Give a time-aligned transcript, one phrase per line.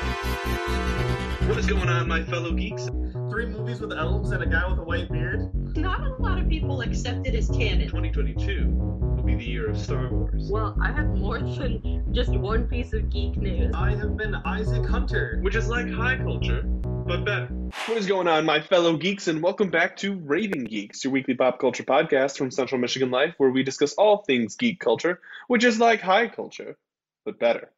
[0.00, 2.86] What is going on, my fellow geeks?
[3.28, 5.50] Three movies with elves and a guy with a white beard.
[5.76, 7.86] Not a lot of people accept it as canon.
[7.86, 10.48] 2022 will be the year of Star Wars.
[10.50, 13.74] Well, I have more than just one piece of geek news.
[13.74, 15.38] I have been Isaac Hunter.
[15.42, 17.48] Which is like high culture, but better.
[17.86, 21.34] What is going on, my fellow geeks, and welcome back to Raving Geeks, your weekly
[21.34, 25.64] pop culture podcast from Central Michigan Life, where we discuss all things geek culture, which
[25.64, 26.78] is like high culture,
[27.26, 27.70] but better.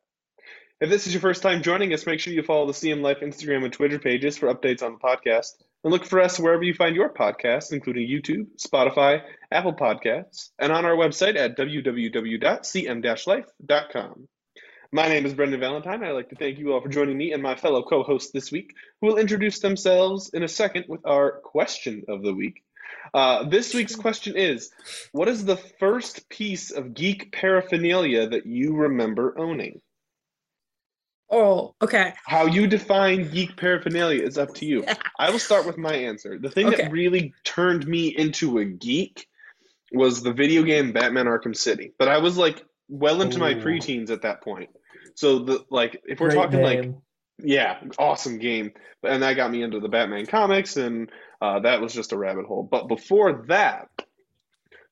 [0.82, 3.18] If this is your first time joining us, make sure you follow the CM Life
[3.22, 5.62] Instagram and Twitter pages for updates on the podcast.
[5.84, 9.20] And look for us wherever you find your podcasts, including YouTube, Spotify,
[9.52, 14.28] Apple Podcasts, and on our website at www.cm-life.com.
[14.90, 16.02] My name is Brendan Valentine.
[16.02, 18.74] I'd like to thank you all for joining me and my fellow co-hosts this week,
[19.00, 22.64] who will introduce themselves in a second with our question of the week.
[23.14, 24.72] Uh, this week's question is,
[25.12, 29.80] what is the first piece of geek paraphernalia that you remember owning?
[31.32, 32.12] Oh, okay.
[32.26, 34.84] How you define geek paraphernalia is up to you.
[35.18, 36.38] I will start with my answer.
[36.38, 36.82] The thing Okay.
[36.82, 39.26] that really turned me into a geek
[39.92, 41.94] was the video game Batman Arkham City.
[41.98, 44.68] But I was like well into my preteens at that point.
[45.14, 46.92] So the like if we're Great talking like
[47.38, 48.72] yeah, awesome game.
[49.02, 52.46] And that got me into the Batman comics, and uh, that was just a rabbit
[52.46, 52.62] hole.
[52.62, 53.88] But before that,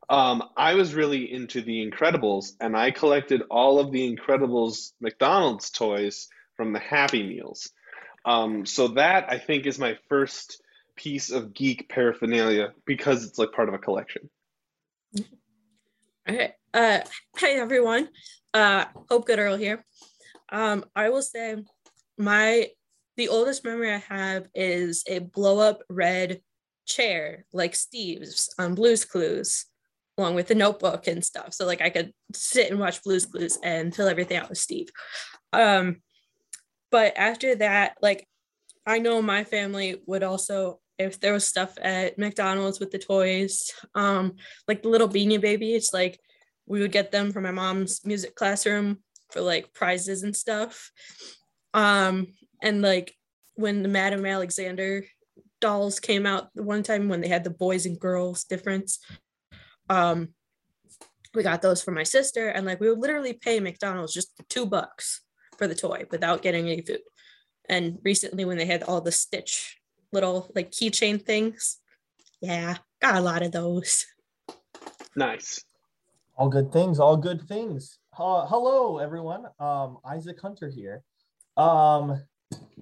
[0.08, 5.70] um, I was really into the Incredibles, and I collected all of the Incredibles McDonald's
[5.70, 6.28] toys
[6.60, 7.70] from the Happy Meals.
[8.26, 10.62] Um, so that I think is my first
[10.94, 14.28] piece of geek paraphernalia because it's like part of a collection.
[16.28, 16.52] Okay.
[16.74, 16.98] Uh,
[17.38, 18.10] hey everyone.
[18.52, 19.86] Uh, Hope Good Earl here.
[20.52, 21.64] Um, I will say
[22.18, 22.68] my
[23.16, 26.42] the oldest memory I have is a blow up red
[26.84, 29.64] chair like Steve's on Blue's Clues,
[30.18, 31.54] along with the notebook and stuff.
[31.54, 34.90] So like I could sit and watch Blue's Clues and fill everything out with Steve.
[35.54, 36.02] Um,
[36.90, 38.26] but after that, like
[38.86, 43.72] I know my family would also if there was stuff at McDonald's with the toys,
[43.94, 44.36] um,
[44.68, 46.20] like the little beanie babies, like
[46.66, 48.98] we would get them from my mom's music classroom
[49.30, 50.90] for like prizes and stuff.
[51.72, 53.14] Um, and like
[53.54, 55.04] when the Madame Alexander
[55.62, 58.98] dolls came out the one time when they had the boys and girls difference,
[59.88, 60.28] um,
[61.34, 64.66] we got those for my sister, and like we would literally pay McDonald's just two
[64.66, 65.22] bucks
[65.60, 67.00] for the toy without getting any food.
[67.68, 69.76] And recently, when they had all the Stitch
[70.10, 71.78] little like keychain things,
[72.40, 74.06] yeah, got a lot of those.
[75.14, 75.62] Nice.
[76.36, 77.98] All good things, all good things.
[78.18, 79.44] Uh, hello, everyone.
[79.58, 81.02] Um, Isaac Hunter here.
[81.58, 82.22] Um,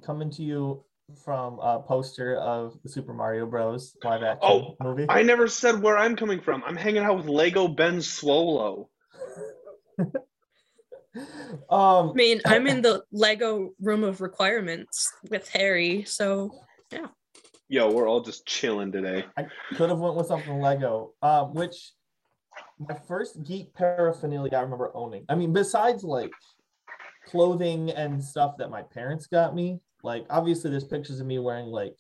[0.07, 0.85] coming to you
[1.25, 3.97] from a poster of the Super Mario Bros.
[4.05, 5.07] live action Oh, movie.
[5.09, 6.63] I never said where I'm coming from.
[6.65, 8.87] I'm hanging out with Lego Ben Swolo.
[11.71, 16.51] um, I mean, I'm in the Lego room of requirements with Harry, so
[16.93, 17.07] yeah.
[17.71, 19.27] Yo, we're all just chilling today.
[19.37, 21.13] I could have went with something Lego.
[21.21, 21.93] Um, which
[22.79, 25.25] my first geek paraphernalia I remember owning.
[25.29, 26.33] I mean, besides like
[27.27, 31.67] clothing and stuff that my parents got me, like obviously there's pictures of me wearing
[31.67, 31.97] like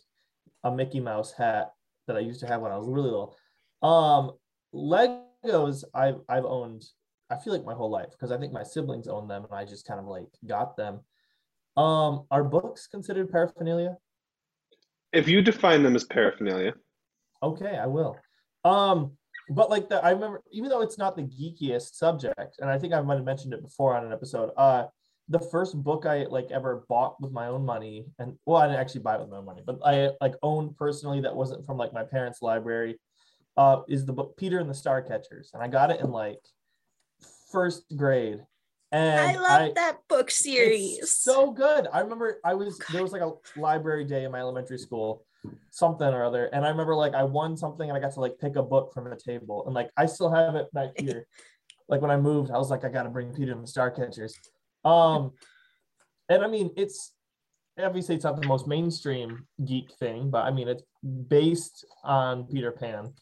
[0.64, 1.72] a Mickey Mouse hat
[2.06, 3.36] that I used to have when I was really little.
[3.82, 4.32] Um,
[4.74, 6.84] Legos I've I've owned.
[7.30, 9.64] I feel like my whole life because I think my siblings own them and I
[9.64, 11.00] just kind of like got them.
[11.76, 13.96] Um, are books considered paraphernalia?
[15.12, 16.74] If you define them as paraphernalia,
[17.42, 18.16] Okay, I will.
[18.64, 19.12] Um,
[19.50, 22.92] but like the I remember, even though it's not the geekiest subject, and I think
[22.92, 24.50] I might have mentioned it before on an episode.
[24.56, 24.86] Uh,
[25.30, 28.80] the first book I like ever bought with my own money, and well, I didn't
[28.80, 31.76] actually buy it with my own money, but I like owned personally that wasn't from
[31.76, 32.98] like my parents' library.
[33.56, 36.38] Uh, is the book Peter and the Starcatchers, and I got it in like
[37.50, 38.40] first grade.
[38.90, 41.14] And I love that book series.
[41.14, 41.88] so good.
[41.92, 45.26] I remember I was there was like a library day in my elementary school,
[45.70, 48.38] something or other, and I remember like I won something and I got to like
[48.38, 51.26] pick a book from the table, and like I still have it back here.
[51.88, 54.32] like when I moved, I was like, I gotta bring Peter and the Starcatchers.
[54.86, 55.32] Um,
[56.30, 57.12] and I mean it's
[57.78, 60.82] obviously it's not the most mainstream geek thing, but I mean it's
[61.28, 63.12] based on Peter Pan.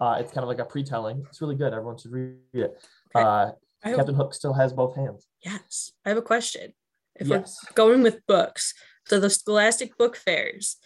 [0.00, 1.24] Uh, it's kind of like a pre-telling.
[1.28, 1.72] It's really good.
[1.72, 2.84] Everyone should read it.
[3.14, 3.52] Uh,
[3.84, 5.26] I Captain Hook still has both hands.
[5.44, 6.72] yes, I have a question.
[7.16, 7.58] If yes.
[7.64, 8.74] we're going with books,
[9.06, 10.76] so the Scholastic Book Fairs,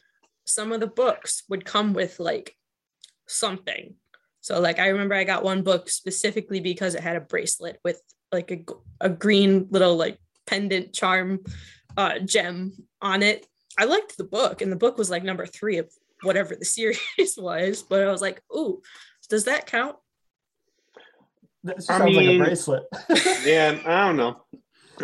[0.45, 2.57] some of the books would come with like
[3.27, 3.95] something.
[4.41, 8.01] So like I remember I got one book specifically because it had a bracelet with
[8.33, 8.65] like a,
[9.01, 11.41] a green little like pendant charm
[11.97, 12.73] uh gem
[13.03, 13.47] on it.
[13.79, 15.91] I liked the book and the book was like number 3 of
[16.23, 18.83] whatever the series was, but I was like, "Ooh,
[19.29, 19.97] does that count?"
[21.67, 22.85] That just I sounds like mean- a bracelet.
[23.45, 24.43] yeah, I don't know.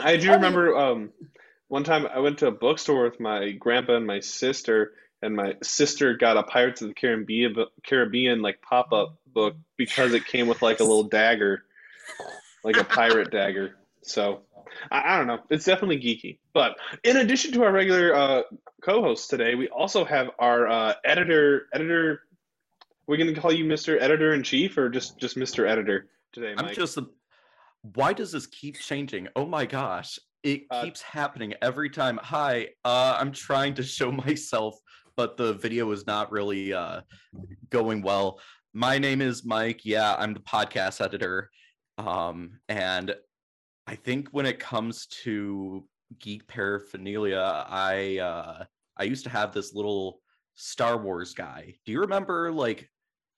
[0.01, 1.11] I do I mean- remember um,
[1.69, 4.93] One time I went to a bookstore with my grandpa and my sister,
[5.23, 7.55] and my sister got a Pirates of the Caribbean
[7.87, 11.65] Caribbean like pop up book because it came with like a little dagger,
[12.65, 13.77] like a pirate dagger.
[14.03, 14.43] So
[14.91, 15.39] I, I don't know.
[15.51, 16.39] It's definitely geeky.
[16.53, 18.43] But in addition to our regular uh,
[18.83, 21.69] co-hosts today, we also have our uh, editor.
[21.73, 22.21] Editor,
[23.07, 26.75] we're gonna call you Mister Editor in Chief, or just just Mister Editor today, I'm
[26.75, 26.99] just.
[27.95, 29.29] Why does this keep changing?
[29.35, 30.19] Oh my gosh.
[30.43, 32.19] It Uh, keeps happening every time.
[32.23, 34.77] Hi, uh, I'm trying to show myself,
[35.17, 37.03] but the video is not really uh,
[37.71, 38.41] going well.
[38.73, 39.85] My name is Mike.
[39.85, 41.51] Yeah, I'm the podcast editor.
[41.99, 43.15] Um, and
[43.87, 45.87] I think when it comes to
[46.19, 48.65] geek paraphernalia, I uh,
[48.97, 50.21] I used to have this little
[50.55, 51.75] Star Wars guy.
[51.85, 52.89] Do you remember like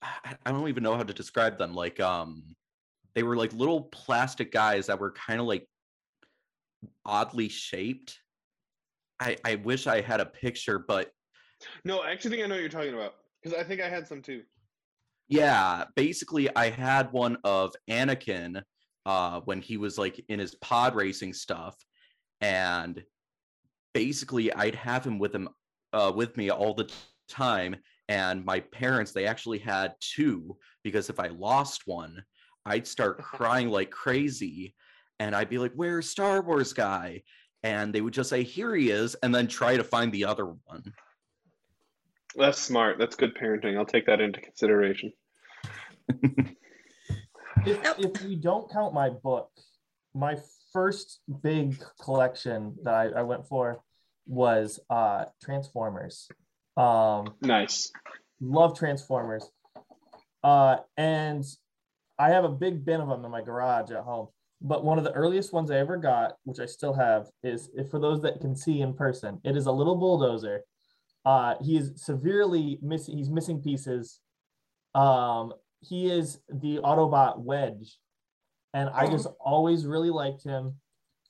[0.02, 1.74] I I don't even know how to describe them.
[1.74, 2.44] Like um
[3.14, 5.66] they were like little plastic guys that were kind of like
[7.04, 8.18] oddly shaped.
[9.20, 11.10] I I wish I had a picture, but
[11.84, 14.06] no, I actually think I know what you're talking about because I think I had
[14.06, 14.42] some too.
[15.28, 18.62] yeah, basically I had one of Anakin
[19.06, 21.76] uh when he was like in his pod racing stuff
[22.40, 23.02] and
[23.92, 25.48] basically I'd have him with him
[25.92, 26.90] uh with me all the
[27.28, 27.76] time
[28.08, 32.22] and my parents they actually had two because if I lost one
[32.66, 34.74] I'd start crying like crazy
[35.20, 37.22] and I'd be like where's Star Wars guy
[37.62, 40.46] and they would just say here he is and then try to find the other
[40.46, 40.82] one
[42.36, 42.98] That's smart.
[42.98, 43.76] That's good parenting.
[43.78, 45.12] I'll take that into consideration.
[47.66, 49.48] If, if we don't count my book,
[50.14, 50.36] my
[50.72, 53.78] first big collection that I, I went for
[54.26, 56.28] was uh Transformers.
[56.76, 57.90] Um Nice.
[58.40, 59.48] love Transformers.
[60.42, 61.44] Uh and
[62.18, 64.28] I have a big bin of them in my garage at home.
[64.60, 67.90] But one of the earliest ones I ever got, which I still have, is if
[67.90, 70.62] for those that can see in person, it is a little bulldozer.
[71.24, 73.16] Uh, he is severely missing.
[73.16, 74.20] He's missing pieces.
[74.94, 77.98] Um, he is the Autobot Wedge,
[78.72, 80.76] and I just always really liked him.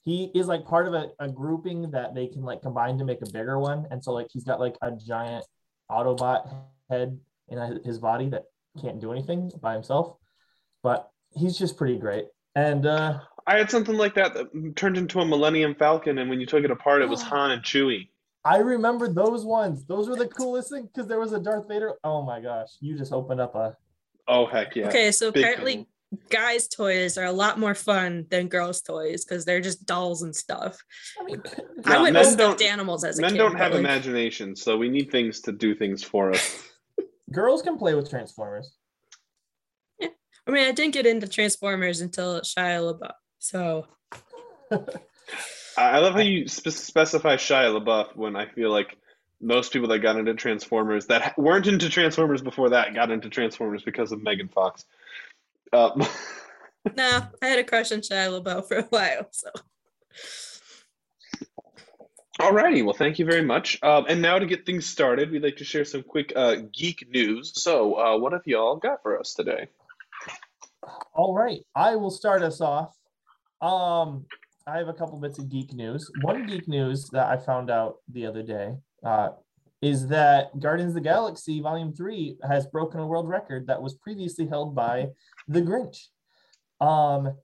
[0.05, 3.23] He is like part of a, a grouping that they can like combine to make
[3.23, 5.45] a bigger one, and so like he's got like a giant
[5.91, 6.53] Autobot
[6.91, 8.45] head in his body that
[8.81, 10.17] can't do anything by himself,
[10.85, 12.27] but he's just pretty great.
[12.55, 16.39] And uh, I had something like that that turned into a Millennium Falcon, and when
[16.39, 18.11] you took it apart, it was Han and Chewie.
[18.45, 19.85] I remember those ones.
[19.87, 21.95] Those were the coolest thing because there was a Darth Vader.
[22.05, 23.77] Oh my gosh, you just opened up a.
[24.29, 24.87] Oh heck yeah!
[24.89, 25.87] Okay, so Big apparently fan.
[26.29, 30.37] guys' toys are a lot more fun than girls' toys because they're just dolls and
[30.37, 30.79] stuff.
[31.21, 31.43] I mean,
[31.87, 33.39] I went men with stuffed don't- animals as a Men kid.
[33.39, 36.63] don't have like, imagination, so we need things to do things for us.
[37.33, 38.75] girls can play with Transformers.
[40.47, 43.15] I mean, I didn't get into Transformers until Shia LaBeouf.
[43.39, 43.87] So
[45.77, 48.97] I love how you spe- specify Shia LaBeouf when I feel like
[49.41, 53.83] most people that got into Transformers that weren't into Transformers before that got into Transformers
[53.83, 54.85] because of Megan Fox.
[55.73, 55.91] Uh,
[56.97, 59.29] nah, I had a crush on Shia LaBeouf for a while.
[59.31, 59.51] So
[62.41, 63.79] Alrighty, well, thank you very much.
[63.83, 67.09] Um, and now to get things started, we'd like to share some quick uh, geek
[67.09, 67.53] news.
[67.55, 69.69] So, uh, what have y'all got for us today?
[71.15, 72.95] All right, I will start us off.
[73.61, 74.27] Um,
[74.67, 76.11] I have a couple bits of geek news.
[76.23, 78.75] One geek news that I found out the other day
[79.05, 79.31] uh,
[79.83, 83.95] is that Guardians of the Galaxy Volume Three has broken a world record that was
[83.95, 85.09] previously held by
[85.49, 86.07] The Grinch.
[86.81, 87.35] Um,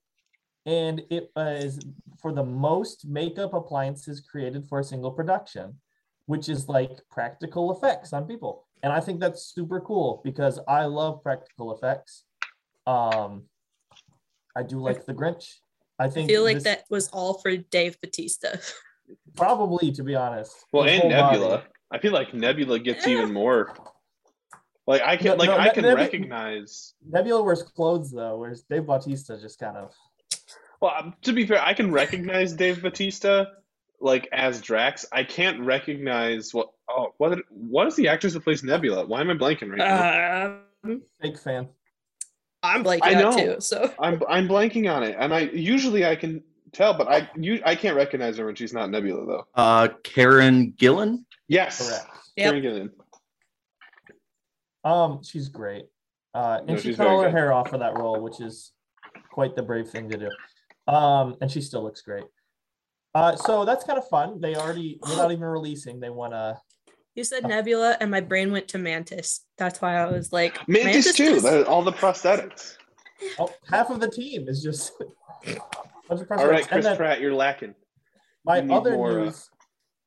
[0.66, 1.80] and it was
[2.20, 5.78] for the most makeup appliances created for a single production,
[6.26, 8.66] which is like practical effects on people.
[8.82, 12.24] And I think that's super cool because I love practical effects.
[12.90, 13.44] Um,
[14.56, 15.46] I do like the Grinch.
[15.98, 18.60] I think I think feel like this- that was all for Dave Bautista.
[19.36, 20.54] probably to be honest.
[20.72, 21.38] Well, his and whole body.
[21.38, 21.64] Nebula.
[21.92, 23.74] I feel like Nebula gets even more.
[24.86, 26.94] Like I can, No, like no, I can Nebula- recognize.
[27.06, 29.92] Nebula wears clothes though, whereas Dave Bautista just kind of.
[30.80, 33.48] Well, um, to be fair, I can recognize Dave Bautista
[34.00, 35.04] like as Drax.
[35.12, 36.70] I can't recognize what.
[36.88, 37.38] Oh, what?
[37.50, 39.06] What is the actress that plays Nebula?
[39.06, 40.60] Why am I blanking right now?
[40.84, 41.68] Um, Fake fan.
[42.62, 43.54] I'm blanking I out know.
[43.54, 43.60] too.
[43.60, 47.60] So I'm I'm blanking on it, and I usually I can tell, but I you
[47.64, 49.46] I can't recognize her when she's not Nebula though.
[49.54, 52.06] uh Karen Gillan Yes, Correct.
[52.36, 52.52] Yep.
[52.52, 52.90] Karen Gillan.
[54.84, 55.86] Um, she's great.
[56.34, 57.34] Uh, and No, she she's cut all her good.
[57.36, 58.72] hair off for that role, which is
[59.32, 60.92] quite the brave thing to do.
[60.92, 62.24] Um, and she still looks great.
[63.14, 64.40] Uh, so that's kind of fun.
[64.40, 66.56] They already, without even releasing, they want to.
[67.14, 69.44] You said Nebula, and my brain went to Mantis.
[69.58, 71.40] That's why I was like, Mantis, too.
[71.40, 72.76] does- all the prosthetics.
[73.38, 74.92] Oh, half of the team is just.
[76.10, 76.66] All right.
[76.66, 77.74] Chris then Pratt, you're lacking.
[78.44, 79.48] my you other more, uh, news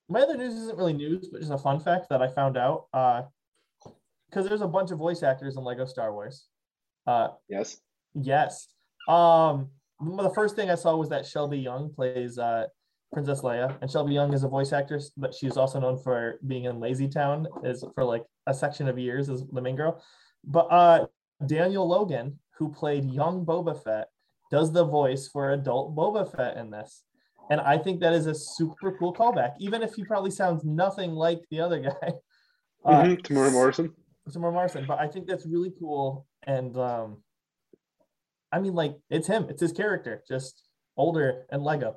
[0.09, 2.85] my other news isn't really news, but just a fun fact that I found out.
[2.93, 3.23] Uh,
[4.29, 6.47] because there's a bunch of voice actors in Lego Star Wars.
[7.05, 7.79] Uh, Yes.
[8.15, 8.67] yes.
[9.07, 9.69] Um,
[9.99, 12.65] the first thing I saw was that Shelby Young plays uh
[13.13, 16.65] Princess Leia, and Shelby Young is a voice actress, but she's also known for being
[16.65, 20.03] in Lazy Town is for like a section of years as the main girl.
[20.43, 21.05] But uh,
[21.45, 24.07] Daniel Logan, who played young Boba Fett,
[24.51, 27.03] does the voice for adult Boba Fett in this.
[27.49, 31.11] And I think that is a super cool callback, even if he probably sounds nothing
[31.11, 32.13] like the other guy.
[32.85, 33.93] Uh, Mhm, Temuera Morrison.
[34.29, 36.27] Temuera Morrison, but I think that's really cool.
[36.45, 37.23] And um,
[38.51, 40.63] I mean, like, it's him, it's his character, just
[40.97, 41.95] older and Lego.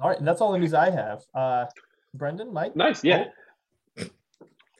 [0.00, 1.22] All right, and that's all the news I have.
[1.34, 1.66] Uh,
[2.14, 3.02] Brendan, Mike, Nice.
[3.02, 3.24] Yeah.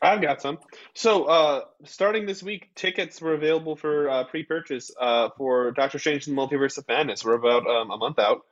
[0.01, 0.59] I've got some.
[0.95, 6.29] So, uh, starting this week, tickets were available for uh, pre-purchase uh, for Doctor Strange
[6.29, 7.25] and the Multiverse of Madness.
[7.25, 8.43] We're about um, a month out,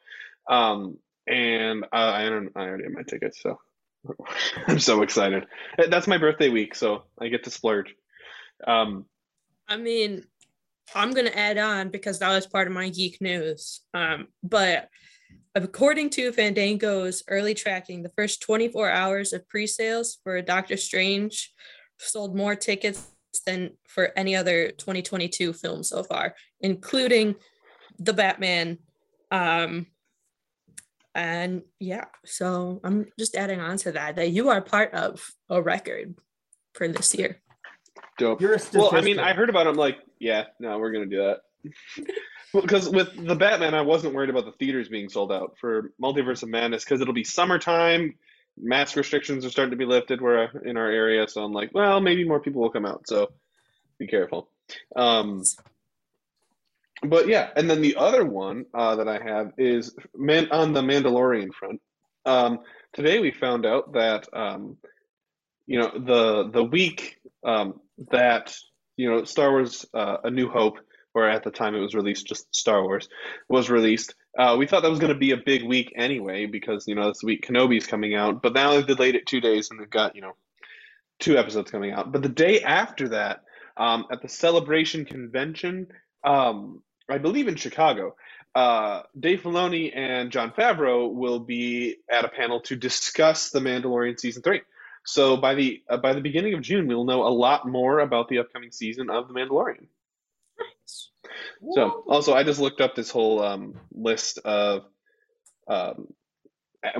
[0.49, 2.50] um, and uh, I don't.
[2.56, 3.61] I already have my tickets, so
[4.66, 5.46] I'm so excited.
[5.88, 7.94] That's my birthday week, so I get to splurge.
[8.66, 9.04] Um,
[9.68, 10.25] I mean,
[10.96, 13.82] I'm gonna add on because that was part of my geek news.
[13.94, 14.88] Um, but
[15.54, 21.52] according to Fandango's early tracking, the first 24 hours of pre-sales for Doctor Strange
[21.99, 23.11] sold more tickets
[23.47, 27.35] than for any other 2022 film so far, including
[27.99, 28.78] the Batman.
[29.30, 29.87] Um,
[31.14, 35.62] and yeah, so I'm just adding on to that that you are part of a
[35.62, 36.14] record
[36.75, 37.40] for this year.
[38.18, 38.42] dope.
[38.42, 39.18] you're a Well, I mean.
[39.18, 39.71] I heard about it.
[39.71, 41.40] I'm like, yeah, no, we're gonna do that.
[42.60, 46.42] Because with the Batman, I wasn't worried about the theaters being sold out for Multiverse
[46.42, 48.14] of Madness because it'll be summertime.
[48.58, 52.00] Mask restrictions are starting to be lifted where in our area, so I'm like, well,
[52.00, 53.06] maybe more people will come out.
[53.06, 53.28] So
[53.98, 54.48] be careful.
[54.94, 55.42] Um,
[57.02, 60.80] but yeah, and then the other one uh, that I have is man on the
[60.80, 61.80] Mandalorian front.
[62.25, 62.60] Um,
[62.92, 64.78] today we found out that um,
[65.66, 68.56] you know the the week um, that
[68.96, 70.78] you know Star Wars: uh, A New Hope,
[71.16, 73.08] or at the time it was released, just Star Wars
[73.49, 74.14] was released.
[74.38, 77.08] Uh, we thought that was going to be a big week anyway because you know
[77.08, 80.14] this week Kenobi's coming out, but now they've delayed it two days and they've got
[80.14, 80.37] you know
[81.18, 82.12] two episodes coming out.
[82.12, 83.40] But the day after that,
[83.78, 85.87] um, at the Celebration Convention,
[86.23, 88.14] um, I believe in Chicago,
[88.54, 94.20] uh, Dave Filoni and Jon Favreau will be at a panel to discuss The Mandalorian
[94.20, 94.61] season three.
[95.06, 98.28] So by the uh, by the beginning of June, we'll know a lot more about
[98.28, 99.87] the upcoming season of The Mandalorian.
[101.74, 104.84] So also, I just looked up this whole um, list of
[105.68, 106.08] um,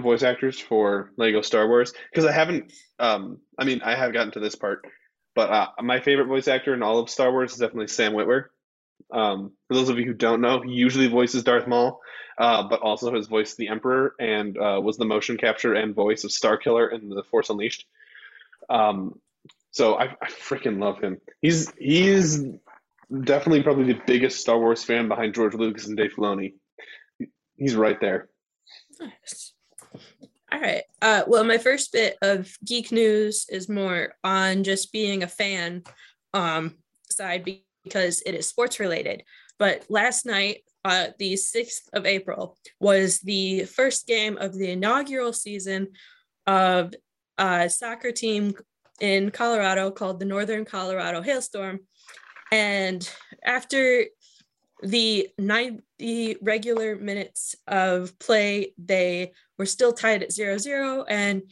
[0.00, 2.72] voice actors for Lego Star Wars because I haven't.
[2.98, 4.86] Um, I mean, I have gotten to this part,
[5.34, 8.46] but uh, my favorite voice actor in all of Star Wars is definitely Sam Witwer.
[9.12, 12.00] Um, for those of you who don't know, he usually voices Darth Maul,
[12.38, 16.24] uh, but also has voiced the Emperor and uh, was the motion capture and voice
[16.24, 17.86] of Star Killer in The Force Unleashed.
[18.68, 19.20] Um,
[19.70, 21.20] so I, I freaking love him.
[21.42, 22.42] He's he's
[23.10, 26.54] definitely probably the biggest Star Wars fan behind George Lucas and Dave Filoni.
[27.56, 28.28] He's right there.
[29.00, 29.54] Nice.
[30.52, 30.82] All right.
[31.02, 35.82] Uh, well, my first bit of geek news is more on just being a fan
[36.34, 36.76] um,
[37.10, 37.44] side
[37.84, 39.22] because it is sports related.
[39.58, 45.32] But last night, uh, the 6th of April, was the first game of the inaugural
[45.32, 45.88] season
[46.46, 46.94] of
[47.38, 48.54] a soccer team
[49.00, 51.80] in Colorado called the Northern Colorado Hailstorm.
[52.52, 53.08] And
[53.44, 54.04] after
[54.82, 61.04] the 90 regular minutes of play, they were still tied at 0 0.
[61.08, 61.42] And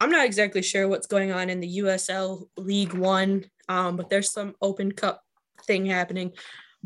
[0.00, 4.32] I'm not exactly sure what's going on in the USL League One, um, but there's
[4.32, 5.22] some Open Cup
[5.66, 6.32] thing happening.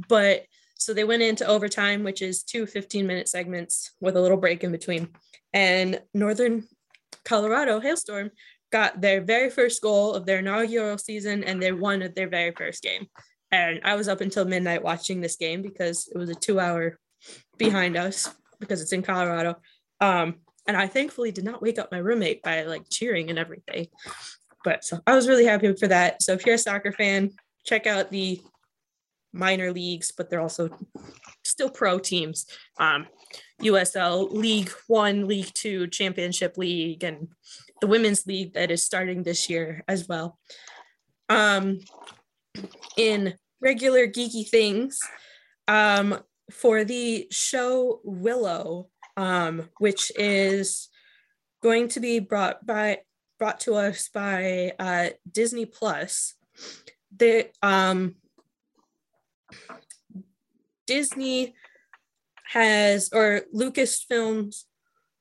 [0.08, 0.44] But
[0.76, 4.62] so they went into overtime, which is two 15 minute segments with a little break
[4.64, 5.08] in between.
[5.52, 6.66] And Northern
[7.24, 8.30] Colorado Hailstorm
[8.70, 12.82] got their very first goal of their inaugural season and they won their very first
[12.82, 13.06] game.
[13.52, 16.98] And I was up until midnight watching this game because it was a two hour
[17.58, 19.56] behind us because it's in Colorado.
[20.00, 20.36] Um,
[20.66, 23.88] and I thankfully did not wake up my roommate by like cheering and everything.
[24.62, 26.22] But so I was really happy for that.
[26.22, 27.30] So if you're a soccer fan,
[27.64, 28.40] check out the
[29.32, 30.68] minor leagues, but they're also
[31.44, 32.46] still pro teams.
[32.78, 33.06] Um,
[33.62, 37.28] USL League One, League Two, Championship League, and
[37.80, 40.38] the Women's League that is starting this year as well.
[41.28, 41.78] Um,
[42.96, 44.98] in regular geeky things,
[45.68, 46.18] um,
[46.50, 50.88] for the show Willow, um, which is
[51.62, 52.98] going to be brought by
[53.38, 56.34] brought to us by uh, Disney Plus.
[57.16, 58.16] The um,
[60.86, 61.54] Disney
[62.48, 64.64] has or Lucasfilms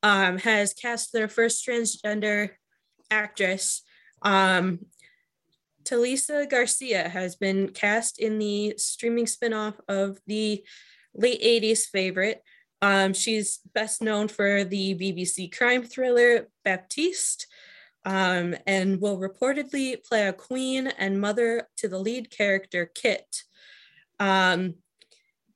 [0.03, 2.51] um, has cast their first transgender
[3.11, 3.81] actress.
[4.21, 4.79] Um,
[5.83, 10.63] Talisa Garcia has been cast in the streaming spinoff of the
[11.15, 12.43] late 80s favorite.
[12.81, 17.47] Um, she's best known for the BBC crime thriller Baptiste
[18.05, 23.43] um, and will reportedly play a queen and mother to the lead character, Kit.
[24.19, 24.75] Um,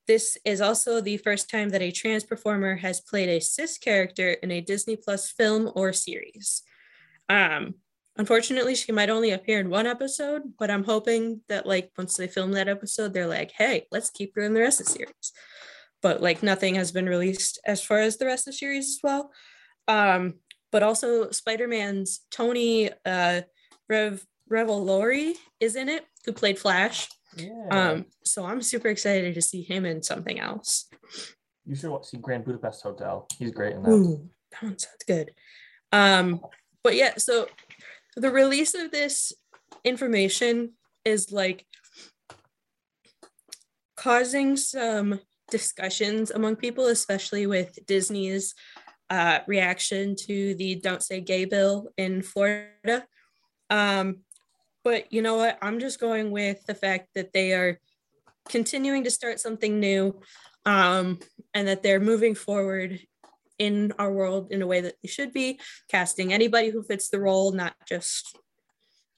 [0.08, 4.32] this is also the first time that a trans performer has played a cis character
[4.32, 6.64] in a Disney Plus film or series.
[7.30, 7.76] Um,
[8.18, 12.28] unfortunately, she might only appear in one episode, but I'm hoping that like once they
[12.28, 15.32] film that episode, they're like, hey, let's keep her in the rest of the series.
[16.02, 19.00] But like nothing has been released as far as the rest of the series as
[19.02, 19.32] well.
[19.88, 20.36] Um,
[20.72, 23.42] but also Spider-Man's Tony uh,
[23.88, 27.08] Rev Revolori is in it, who played Flash.
[27.38, 27.68] Yeah.
[27.72, 30.90] Um, so I'm super excited to see him in something else.
[31.66, 33.28] you should watch see Grand Budapest Hotel.
[33.38, 33.90] He's great in that.
[33.90, 35.32] Ooh, that one sounds good.
[35.92, 36.42] Um,
[36.84, 37.48] but yeah, so
[38.16, 39.34] the release of this
[39.84, 40.74] information
[41.06, 41.66] is like
[43.96, 48.56] causing some discussions among people, especially with Disney's
[49.10, 53.06] uh, reaction to the Don't Say Gay bill in Florida.
[53.70, 54.20] Um,
[54.84, 55.58] but you know what?
[55.62, 57.80] I'm just going with the fact that they are
[58.50, 60.20] continuing to start something new
[60.66, 61.20] um,
[61.54, 63.00] and that they're moving forward
[63.60, 65.60] in our world in a way that they should be
[65.90, 68.36] casting anybody who fits the role not just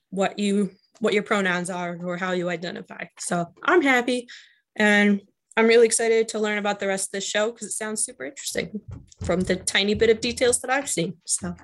[0.09, 4.27] what you what your pronouns are or how you identify so i'm happy
[4.75, 5.21] and
[5.55, 8.25] i'm really excited to learn about the rest of the show because it sounds super
[8.25, 8.81] interesting
[9.23, 11.55] from the tiny bit of details that i've seen so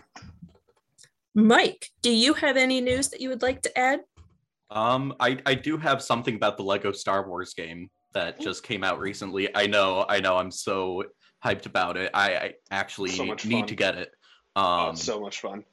[1.35, 4.01] mike do you have any news that you would like to add
[4.69, 8.83] Um, I I do have something about the Lego Star Wars game that just came
[8.83, 9.53] out recently.
[9.55, 10.35] I know, I know.
[10.37, 11.03] I'm so
[11.45, 12.09] hyped about it.
[12.13, 13.65] I, I actually So need fun.
[13.67, 14.09] to get it.
[14.55, 15.63] Oh, Um, it's so much fun.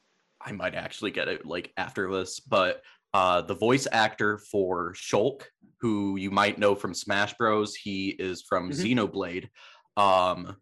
[0.40, 2.82] I might actually get it like after this, but
[3.14, 5.42] uh, the voice actor for Shulk,
[5.80, 8.96] who you might know from Smash Bros, he is from Mhm.
[8.96, 9.48] Xenoblade.
[9.96, 10.56] Um,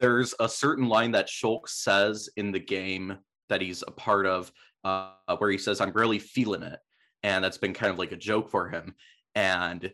[0.00, 3.18] there's a certain line that Shulk says in the game
[3.52, 4.50] that he's a part of,
[4.82, 6.80] uh, where he says, "I'm really feeling it,"
[7.22, 8.94] and that's been kind of like a joke for him.
[9.34, 9.92] And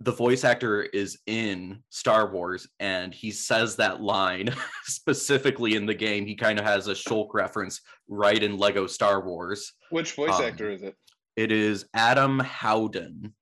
[0.00, 5.94] the voice actor is in Star Wars and he says that line specifically in the
[5.94, 6.26] game.
[6.26, 9.72] He kind of has a Shulk reference right in Lego Star Wars.
[9.88, 10.96] Which voice um, actor is it?
[11.36, 13.34] It is Adam Howden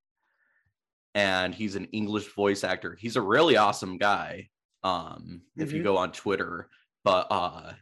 [1.16, 2.94] and he's an English voice actor.
[3.00, 4.48] He's a really awesome guy.
[4.84, 5.84] Um if you Mhm.
[5.84, 6.68] go on Twitter,
[7.02, 7.72] but uh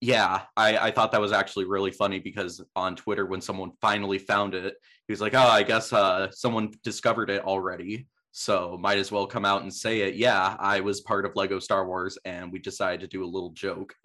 [0.00, 4.18] yeah, I, I thought that was actually really funny because on Twitter, when someone finally
[4.18, 4.74] found it,
[5.06, 9.26] he was like, "Oh, I guess uh, someone discovered it already, so might as well
[9.26, 12.58] come out and say it." Yeah, I was part of Lego Star Wars, and we
[12.60, 13.94] decided to do a little joke.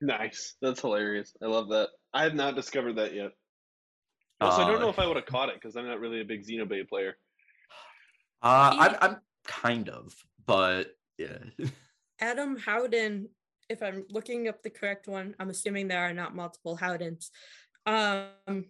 [0.00, 0.56] Nice.
[0.60, 1.32] That's hilarious.
[1.42, 1.88] I love that.
[2.12, 3.30] I have not discovered that yet.
[4.38, 6.20] Also, I don't know Uh, if I would have caught it because I'm not really
[6.20, 7.16] a big Xenoblade player.
[8.42, 10.12] Uh, I'm, I'm kind of,
[10.44, 11.38] but yeah,
[12.20, 13.30] Adam Howden,
[13.68, 17.30] if I'm looking up the correct one, I'm assuming there are not multiple Howdens.
[17.86, 18.66] Um,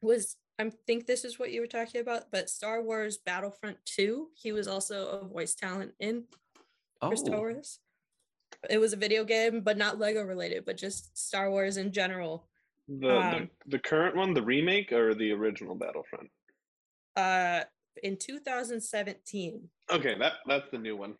[0.00, 4.28] was I think this is what you were talking about, but Star Wars Battlefront 2,
[4.34, 6.24] he was also a voice talent in
[7.00, 7.78] for Star oh, Wars.
[8.68, 12.48] It was a video game, but not Lego related, but just Star Wars in general.
[12.88, 16.30] The, Um, the the current one, the remake, or the original Battlefront?
[17.14, 17.64] Uh,
[18.02, 19.68] in 2017.
[19.90, 21.14] Okay, that that's the new one.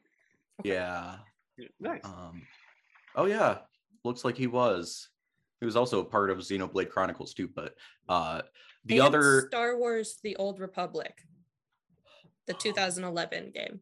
[0.64, 1.16] yeah.
[1.58, 2.04] Yeah, Nice.
[2.04, 2.42] Um,
[3.18, 3.58] oh yeah,
[4.04, 5.10] looks like he was.
[5.60, 7.74] He was also a part of Xenoblade Chronicles too, but
[8.08, 8.42] uh,
[8.84, 11.20] the And other Star Wars: The Old Republic,
[12.46, 13.80] the 2011 game.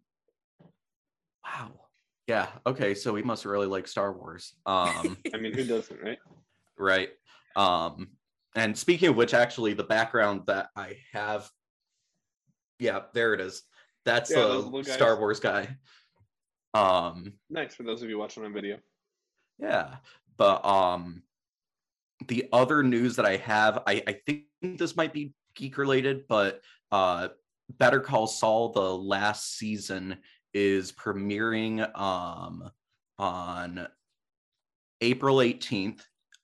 [1.44, 1.72] wow,
[2.27, 4.55] yeah, okay, so he must really like Star Wars.
[4.64, 6.18] Um, I mean, who doesn't, right?
[6.79, 7.11] right.
[7.55, 8.09] Um,
[8.57, 11.49] and speaking of which, actually, the background that I have,
[12.79, 13.62] yeah, there it is.
[14.07, 15.18] That's Yeah, those the Star.
[15.18, 15.77] Wars guy.
[16.72, 18.79] Um, Nice for those of you watching on video.
[19.59, 19.97] Yeah,
[20.37, 21.23] but um,
[22.29, 24.45] the other news that I have, I I think
[24.79, 26.61] this might be geek related, but
[26.92, 27.29] uh,
[27.79, 30.19] Better Call Saul, the last season
[30.55, 32.71] is premiering um
[33.19, 33.87] on
[35.01, 36.01] April 18th,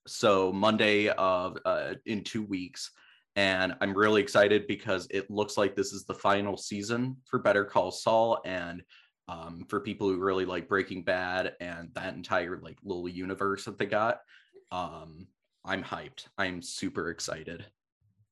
[0.07, 2.91] so Monday of uh in 2 weeks.
[3.35, 7.65] And I'm really excited because it looks like this is the final season for Better
[7.65, 8.83] Call Saul and
[9.29, 13.79] um, for people who really like Breaking Bad and that entire like little universe that
[13.79, 14.21] they got.
[14.71, 15.27] Um,
[15.65, 16.27] I'm hyped.
[16.39, 17.65] I'm super excited.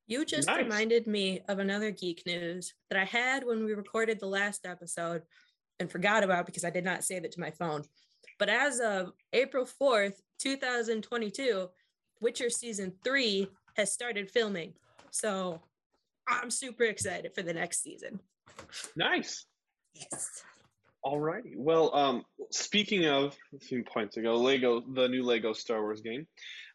[0.06, 0.64] You just Nice.
[0.64, 5.22] reminded me of another geek news that I had when we recorded the last episode
[5.78, 7.84] and forgot about because I did not save it to my phone.
[8.38, 11.68] But as of April 4th, 2022,
[12.20, 14.74] Witcher season three has started filming.
[15.10, 15.60] So
[16.26, 18.20] I'm super excited for the next season.
[18.96, 19.46] Nice.
[19.94, 20.42] Yes.
[21.04, 21.56] Alrighty.
[21.56, 26.26] Well, um, speaking of a few points ago, Lego, the new Lego Star Wars game,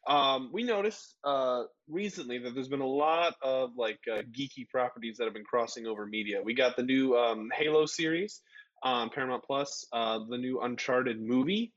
[0.08, 5.18] um, we noticed uh, recently that there's been a lot of like uh, geeky properties
[5.18, 6.42] that have been crossing over media.
[6.44, 8.42] We got the new um, Halo series
[8.82, 11.72] on Paramount Plus, uh, the new Uncharted movie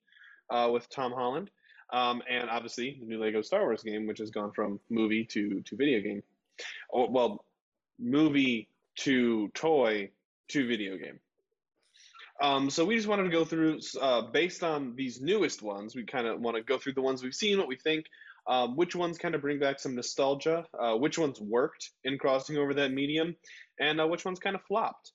[0.51, 1.51] uh, with Tom Holland,
[1.93, 5.63] um, and obviously the new Lego Star Wars game, which has gone from movie to
[5.67, 6.23] to video game.
[6.93, 7.45] Oh, well,
[7.99, 8.69] movie
[9.01, 10.11] to toy
[10.49, 11.21] to video game.
[12.41, 16.05] Um, so we just wanted to go through, uh, based on these newest ones, we
[16.05, 18.07] kind of want to go through the ones we've seen, what we think,
[18.47, 22.57] um, which ones kind of bring back some nostalgia, uh, which ones worked in crossing
[22.57, 23.35] over that medium,
[23.81, 25.13] and uh, which ones kind of flopped.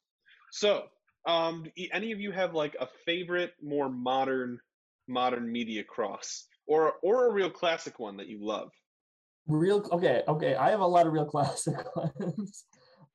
[0.52, 0.84] So,
[1.26, 4.60] um, any of you have like a favorite, more modern,
[5.08, 8.70] modern media cross, or or a real classic one that you love?
[9.48, 10.56] Real okay, okay.
[10.56, 12.66] I have a lot of real classic ones.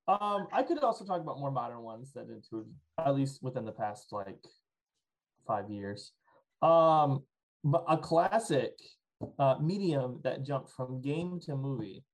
[0.09, 2.67] Um, I could also talk about more modern ones that include
[2.99, 4.43] at least within the past like
[5.47, 6.13] five years.
[6.63, 7.25] Um,
[7.63, 8.73] but a classic
[9.39, 12.05] uh, medium that jumped from game to movie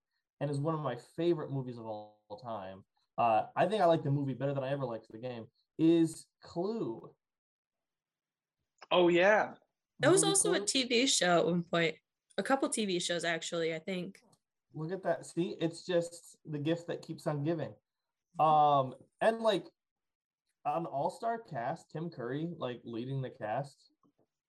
[0.41, 2.83] and is one of my favorite movies of all, all time.
[3.17, 5.47] Uh, I think I like the movie better than I ever liked the game.
[5.79, 7.11] Is Clue.
[8.91, 9.51] Oh yeah,
[10.01, 11.95] That was Movie also a TV show at one point.
[12.39, 14.19] A couple TV shows, actually, I think.
[14.75, 15.27] Look at that.
[15.27, 17.71] See, it's just the gift that keeps on giving.
[18.39, 19.67] Um, and like
[20.65, 23.77] an all-star cast, Tim Curry, like leading the cast.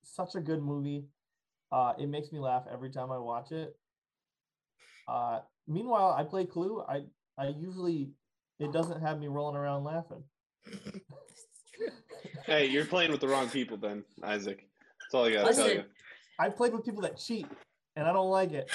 [0.03, 1.05] Such a good movie.
[1.71, 3.75] Uh, it makes me laugh every time I watch it.
[5.07, 6.83] Uh, meanwhile, I play Clue.
[6.87, 7.03] I
[7.37, 8.11] I usually
[8.59, 10.23] it doesn't have me rolling around laughing.
[12.45, 14.65] hey, you're playing with the wrong people, then Isaac.
[15.01, 15.83] That's all I gotta tell you.
[16.39, 17.47] I've played with people that cheat,
[17.95, 18.69] and I don't like it.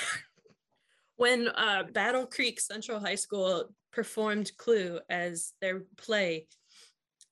[1.17, 6.47] when uh, Battle Creek Central High School performed Clue as their play,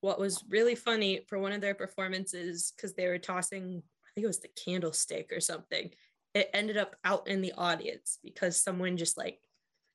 [0.00, 4.24] what was really funny for one of their performances, because they were tossing, I think
[4.24, 5.90] it was the candlestick or something,
[6.34, 9.40] it ended up out in the audience because someone just like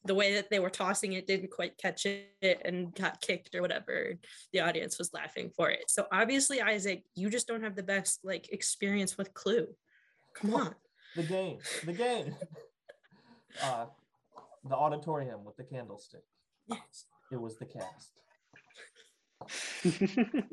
[0.06, 3.62] the way that they were tossing it didn't quite catch it and got kicked or
[3.62, 4.16] whatever.
[4.52, 5.86] The audience was laughing for it.
[5.88, 9.68] So obviously, Isaac, you just don't have the best like experience with Clue.
[10.36, 10.76] Come on.
[11.16, 12.36] The game, the game.
[13.64, 13.86] uh,
[14.66, 16.24] the auditorium with the candlestick.
[16.68, 17.06] Yes.
[17.32, 18.12] It was the cast.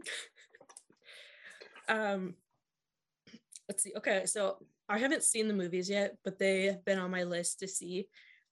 [1.88, 2.34] um
[3.68, 4.56] let's see okay so
[4.88, 8.08] i haven't seen the movies yet but they have been on my list to see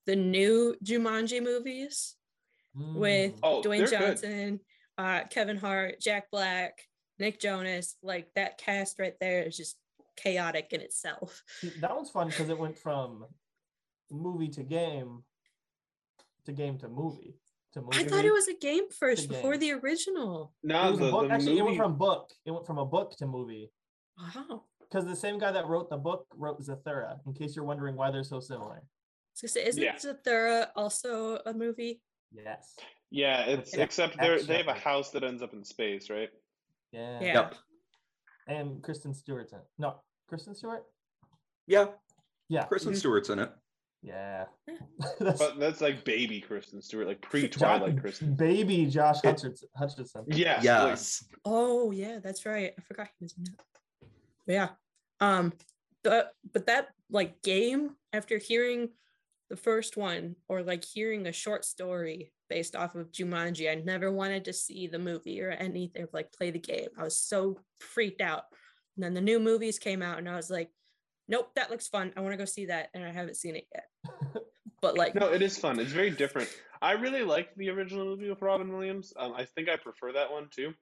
[0.07, 2.15] the new jumanji movies
[2.75, 3.39] with Mm.
[3.43, 4.09] Oh, dwayne they're good.
[4.21, 4.61] johnson
[4.97, 6.79] uh kevin hart jack black
[7.19, 9.77] nick jonas like that cast right there is just
[10.17, 11.43] chaotic in itself
[11.81, 13.25] that one's fun because it went from
[14.11, 15.25] movie to game
[16.45, 17.35] to game to movie.
[17.93, 19.37] I thought it was a game first game.
[19.37, 21.29] before the original No, It no, was a the, book.
[21.29, 22.31] the Actually, it went from book.
[22.47, 23.71] It went from a book to movie
[24.19, 27.19] wow because the same guy that wrote the book wrote Zathura.
[27.27, 28.83] In case you're wondering why they're so similar.
[29.35, 29.97] so say, isn't Yeah.
[29.97, 32.01] Zathura also a movie
[32.33, 32.75] Yes.
[33.11, 36.31] Yeah, it's Yeah, except they they have a house that ends up in space, right?
[36.93, 37.21] Yeah.
[37.21, 37.55] yeah Yep.
[38.49, 39.59] And Kristen Stewart's in.
[39.59, 39.65] it.
[39.79, 40.85] No, Kristen Stewart.
[41.67, 41.87] Yeah,
[42.49, 42.65] Yeah.
[42.65, 42.97] Kristen Mhm.
[42.97, 43.51] Stewart's in it.
[44.09, 44.45] Yeah.
[44.67, 44.75] Yeah.
[45.21, 48.35] That's But that's like baby Kristen Stewart, like pre Josh- Twilight Kristen.
[48.35, 49.65] Baby Josh It- Hutcherson.
[49.79, 50.25] Hutcherson.
[50.29, 51.25] Yes.
[51.31, 52.73] like- Oh yeah, that's right.
[52.79, 54.09] I forgot he was in that.
[54.47, 54.69] But yeah.
[55.21, 55.53] Um
[56.05, 58.91] the but that like game after hearing
[59.51, 64.11] the first one or like hearing a short story based off of Jumanji, I never
[64.11, 66.89] wanted to see the movie or anything like play the game.
[66.99, 68.45] I was so freaked out.
[68.97, 70.71] And then the new movies came out and I was like,
[71.29, 72.13] nope, that looks fun.
[72.17, 73.87] I want to go see that and I haven't seen it yet.
[74.81, 75.81] But like No, it is fun.
[75.81, 76.49] It's very different.
[76.81, 79.13] I really liked the original movie with Robin Williams.
[79.17, 80.73] Um, I think I prefer that one too.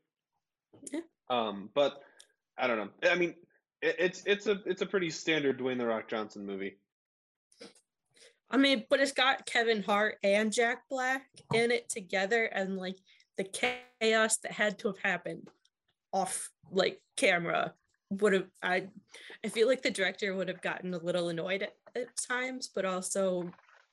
[0.93, 1.01] Yeah.
[1.31, 2.03] Um, but
[2.59, 3.11] I don't know.
[3.11, 3.35] I mean,
[3.81, 6.79] it, it's it's a it's a pretty standard Dwayne the Rock Johnson movie.
[8.51, 12.97] I mean, but it's got Kevin Hart and Jack Black in it together, and like
[13.37, 15.49] the chaos that had to have happened
[16.13, 17.75] off like camera
[18.11, 18.47] would have.
[18.63, 18.89] I,
[19.45, 22.85] I feel like the director would have gotten a little annoyed at, at times, but
[22.85, 23.51] also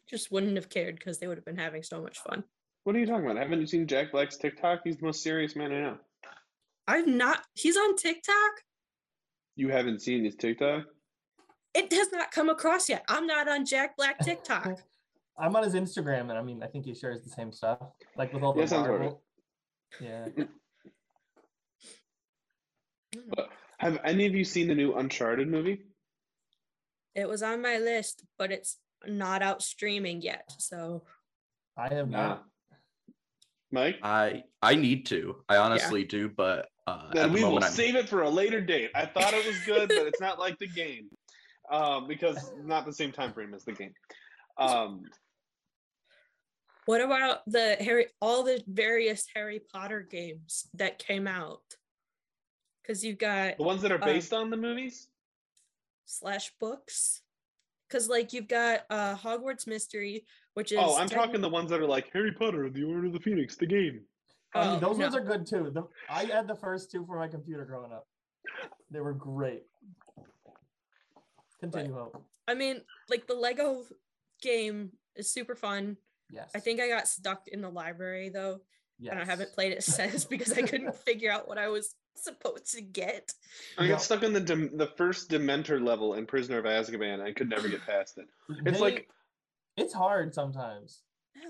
[0.10, 2.43] just wouldn't have cared because they would have been having so much fun.
[2.84, 3.38] What are you talking about?
[3.38, 4.82] Haven't you seen Jack Black's TikTok?
[4.84, 5.97] He's the most serious man I know.
[6.88, 7.45] I've not.
[7.54, 8.52] He's on TikTok.
[9.56, 10.86] You haven't seen his TikTok?
[11.73, 13.04] It has not come across yet.
[13.08, 14.80] I'm not on Jack Black TikTok.
[15.38, 17.80] I'm on his Instagram, and I mean, I think he shares the same stuff,
[18.15, 19.21] like with all the Yeah, sounds about Marvel.
[19.99, 20.28] Yeah.
[23.84, 25.82] Have any of you seen the new Uncharted movie?
[27.15, 30.50] It was on my list, but it's not out streaming yet.
[30.58, 31.04] So
[31.76, 32.28] I have Nah.
[32.28, 32.46] not.
[33.72, 34.00] Mike?
[34.02, 35.43] I I need to.
[35.50, 38.62] I honestly do, but uh, Then the we will I'm- save it for a later
[38.62, 38.91] date.
[38.96, 41.10] I thought it was good, but it's not like the game,
[41.69, 43.93] um, because not the same time frame as the game.
[44.58, 45.04] Um,
[46.86, 51.63] what about the Harry all the various Harry Potter games that came out?
[52.84, 55.08] Because you've got the ones that are Um, based on the movies.
[56.06, 57.22] slash books.
[57.88, 61.69] Because like you've got uh Hogwarts Mystery, which is Oh, I'm techni- talking the ones
[61.69, 64.02] that are like Harry Potter the Order of the Phoenix, the game.
[64.56, 65.72] I mean, Oh, those ones are good too.
[65.74, 68.08] The, I had the first two for my computer growing up.
[68.91, 69.63] They were great.
[71.60, 72.22] Continue, Hope.
[72.48, 73.84] I mean, like the Lego
[74.41, 75.98] game is super fun.
[76.30, 76.52] Yes.
[76.54, 78.60] I think I got stuck in the library though,
[79.00, 79.12] yes.
[79.13, 82.71] and I haven't played it since because I couldn't figure out what I was supposed
[82.73, 83.34] to get.
[83.78, 83.89] I Yeah.
[83.91, 87.21] got stuck in the Dem- the first Dementor level in Prisoner of Azkaban.
[87.21, 88.28] I could never get past it.
[88.65, 89.10] It's They- like
[89.78, 91.02] it's hard sometimes.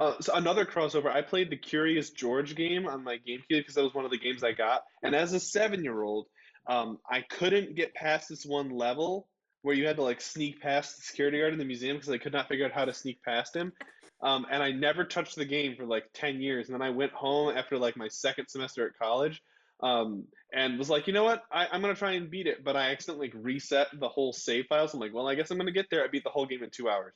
[0.00, 1.06] Uh, so another crossover.
[1.10, 4.18] I played the Curious George game on my GameCube because that was one of the
[4.18, 4.84] games I got.
[5.02, 6.26] And as a seven-year-old,
[6.66, 9.30] um, I couldn't get past this one level
[9.62, 12.18] where you had to like sneak past the security guard in the museum because I
[12.18, 13.72] could not figure out how to sneak past him.
[14.20, 16.68] Um, and I never touched the game for like ten years.
[16.68, 19.40] And then I went home after like my second semester at college.
[19.80, 21.42] Um, and was like, you know what?
[21.52, 24.66] I, I'm gonna try and beat it, but I accidentally like, reset the whole save
[24.66, 24.94] files.
[24.94, 26.04] I'm like, well, I guess I'm gonna get there.
[26.04, 27.14] I beat the whole game in two hours.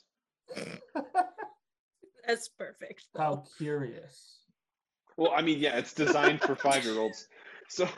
[2.26, 3.04] That's perfect.
[3.16, 4.38] How curious.
[5.16, 7.28] Well, I mean, yeah, it's designed for five-year-olds.
[7.68, 7.88] So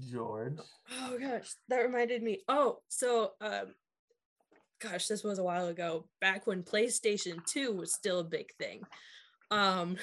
[0.00, 0.58] George.
[1.00, 2.40] Oh gosh, that reminded me.
[2.48, 3.74] Oh, so um
[4.80, 8.82] gosh, this was a while ago, back when PlayStation 2 was still a big thing.
[9.52, 9.96] Um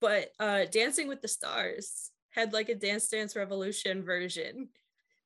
[0.00, 4.68] but uh Dancing with the Stars had like a Dance Dance Revolution version.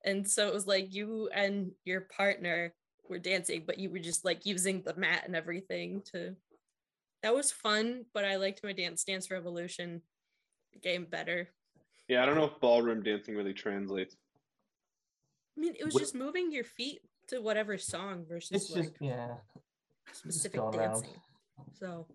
[0.05, 2.73] And so it was like you and your partner
[3.09, 6.35] were dancing, but you were just like using the mat and everything to
[7.23, 10.01] that was fun, but I liked my Dance Dance Revolution
[10.83, 11.51] game better.
[12.09, 14.17] Yeah, I don't know if ballroom dancing really translates.
[15.57, 18.85] I mean, it was What- just moving your feet to whatever song versus It's like
[18.85, 19.37] just yeah.
[20.13, 21.03] specific going around.
[21.03, 21.21] dancing.
[21.79, 22.07] So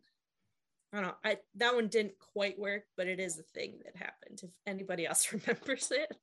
[0.95, 1.15] I don't know.
[1.25, 4.39] I that one didn't quite work, but it is a thing that happened.
[4.43, 6.15] If anybody else remembers it,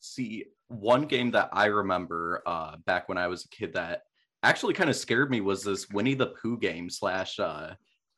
[0.00, 4.02] See, one game that I remember uh, back when I was a kid that
[4.42, 7.74] actually kind of scared me was this Winnie the Pooh game slash uh,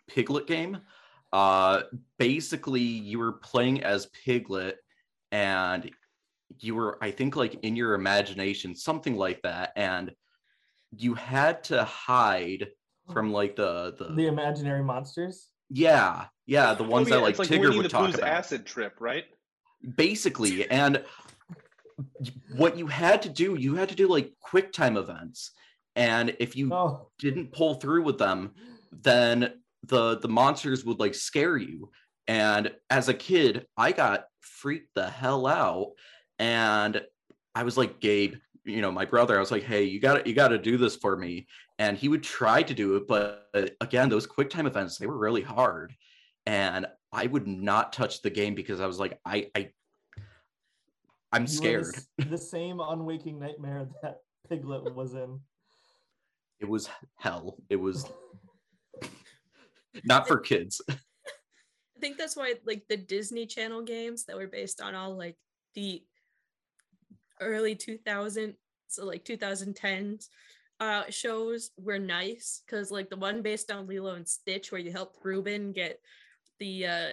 [0.09, 0.79] Piglet game.
[1.33, 1.83] Uh,
[2.19, 4.77] basically, you were playing as Piglet,
[5.31, 5.91] and
[6.59, 10.13] you were, I think, like in your imagination, something like that, and
[10.91, 12.69] you had to hide
[13.13, 15.49] from like the the, The imaginary monsters.
[15.71, 18.15] Yeah yeah the ones Oh, yeah, that like it's Tigger Winnie would the talk Pooh's
[18.17, 19.25] about acid trip, right?
[19.97, 21.05] basically and
[22.57, 25.53] what you had to do you had to do like quick time events
[25.97, 28.53] and if you Oh, didn't pull through with them
[28.93, 29.53] then
[29.85, 31.91] the the monsters would like scare you
[32.27, 35.93] and as a kid i got freaked the hell out
[36.39, 37.01] and
[37.55, 40.29] i was like gabe you know my brother i was like hey you got to
[40.29, 41.47] you got to do this for me
[41.79, 45.07] and he would try to do it but uh, again those quick time events they
[45.07, 45.95] were really hard.
[46.47, 49.71] And i would not touch the game because i was like i i
[51.33, 55.41] i'm you scared The, s- the same unwaking nightmare that Piglet was in.
[56.59, 57.59] it was hell.
[57.69, 58.07] It was
[60.05, 60.81] not for kids.
[60.89, 65.37] I think that's why like the Disney Channel games that were based on all like
[65.75, 66.03] the
[67.41, 68.55] early 2000s,
[68.87, 70.29] so like 2010s
[70.81, 74.93] uh shows were nice because like the one based on Lilo and Stitch where you
[74.93, 76.01] helped Reuben get
[76.61, 77.09] the uh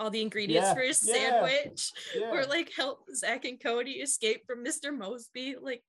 [0.00, 2.30] all the ingredients Yeah, for his yeah, sandwich Yeah.
[2.32, 4.96] or like help Zach and Cody escape from Mr.
[4.96, 5.56] Moseby.
[5.60, 5.82] Like,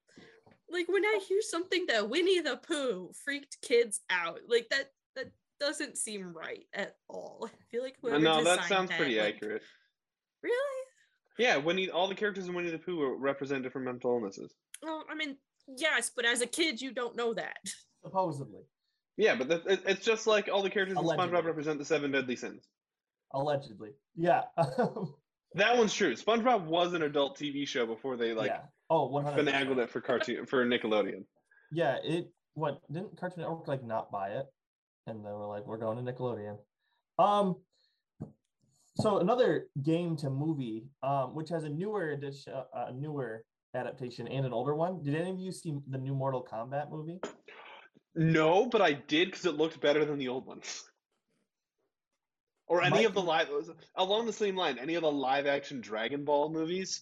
[0.69, 5.31] like when I hear something that Winnie the Pooh freaked kids out, like that that
[5.59, 7.47] doesn't seem right at all.
[7.47, 9.61] I feel like whoever no, that sounds that, pretty like, accurate.
[10.43, 10.85] Really?
[11.39, 14.53] Yeah, Winnie, all the characters in Winnie the Pooh represent different mental illnesses.
[14.83, 15.37] Well, I mean,
[15.77, 17.57] yes, but as a kid, you don't know that.
[18.03, 18.61] Supposedly.
[19.17, 22.11] Yeah, but that, it, it's just like all the characters in SpongeBob represent the seven
[22.11, 22.67] deadly sins.
[23.33, 23.91] Allegedly.
[24.15, 24.43] Yeah.
[25.55, 26.15] That one's true.
[26.15, 28.61] SpongeBob was an adult TV show before they like yeah.
[28.89, 31.25] Oh, 100 finagled it for cartoon for Nickelodeon.
[31.71, 34.45] Yeah, it what didn't Cartoon Network like not buy it,
[35.07, 36.57] and they were like, "We're going to Nickelodeon."
[37.19, 37.57] Um,
[38.95, 43.43] so another game to movie, um, which has a newer edition, uh, a newer
[43.81, 45.01] adaptation and an older one.
[45.03, 47.19] Did any of you see the new Mortal Kombat movie?
[48.15, 50.83] No, but I did because it looked better than the old ones.
[52.67, 53.49] Or any Mike- of the live
[53.95, 57.01] along the same line, any of the live action Dragon Ball movies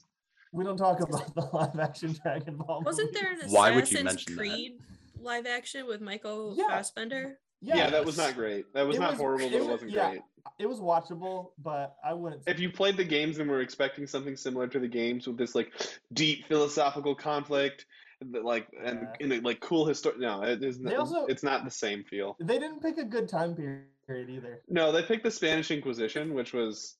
[0.52, 2.82] We don't talk about the live action Dragon Ball.
[2.84, 3.22] Wasn't movies.
[3.22, 4.40] there an Why would you Assassin's mention that?
[4.42, 4.72] Creed
[5.20, 6.68] live action with Michael Yeah.
[6.68, 7.40] Fassbender?
[7.62, 8.72] Yeah, that was not great.
[8.74, 10.10] That was It not was- horrible, it but it was- wasn't yeah.
[10.12, 10.22] great.
[10.58, 12.44] It was watchable, but I wouldn't.
[12.48, 15.56] If you played the games and were expecting something similar to the games with this
[15.56, 15.72] like
[16.14, 17.86] deep philosophical conflict,
[18.22, 19.34] like and, Yeah.
[19.36, 20.80] and like cool history, no, it is.
[20.80, 22.36] They also- it's not the same feel.
[22.40, 24.62] They didn't pick a good time period either.
[24.68, 26.98] No, they picked the Spanish Inquisition, which was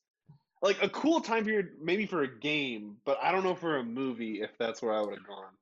[0.62, 3.84] like a cool time period, maybe for a game, but I don't know for a
[3.84, 5.54] movie if that's where I would have gone.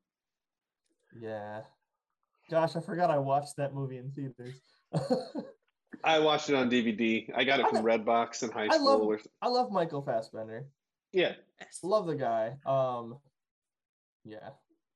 [1.19, 1.61] Yeah.
[2.49, 4.59] Gosh, I forgot I watched that movie in theaters.
[6.03, 7.29] I watched it on DVD.
[7.35, 8.73] I got it I from Redbox in high school.
[8.73, 8.85] I school.
[8.85, 10.65] love- or, I love Michael Fassbender.
[11.11, 11.79] yeah, Yes.
[11.83, 12.55] Love the guy.
[12.65, 13.17] Um,
[14.23, 14.49] yeah.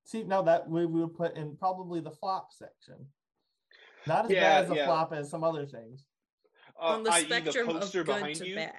[0.05, 3.07] See, now that we, we would put in probably the flop section.
[4.07, 4.85] Not as Yeah, bad as a yeah.
[4.85, 6.05] flop as some other things.
[6.79, 7.23] uh, On the i.e.
[7.25, 8.55] spectrum the of good behind to you.
[8.55, 8.73] bad.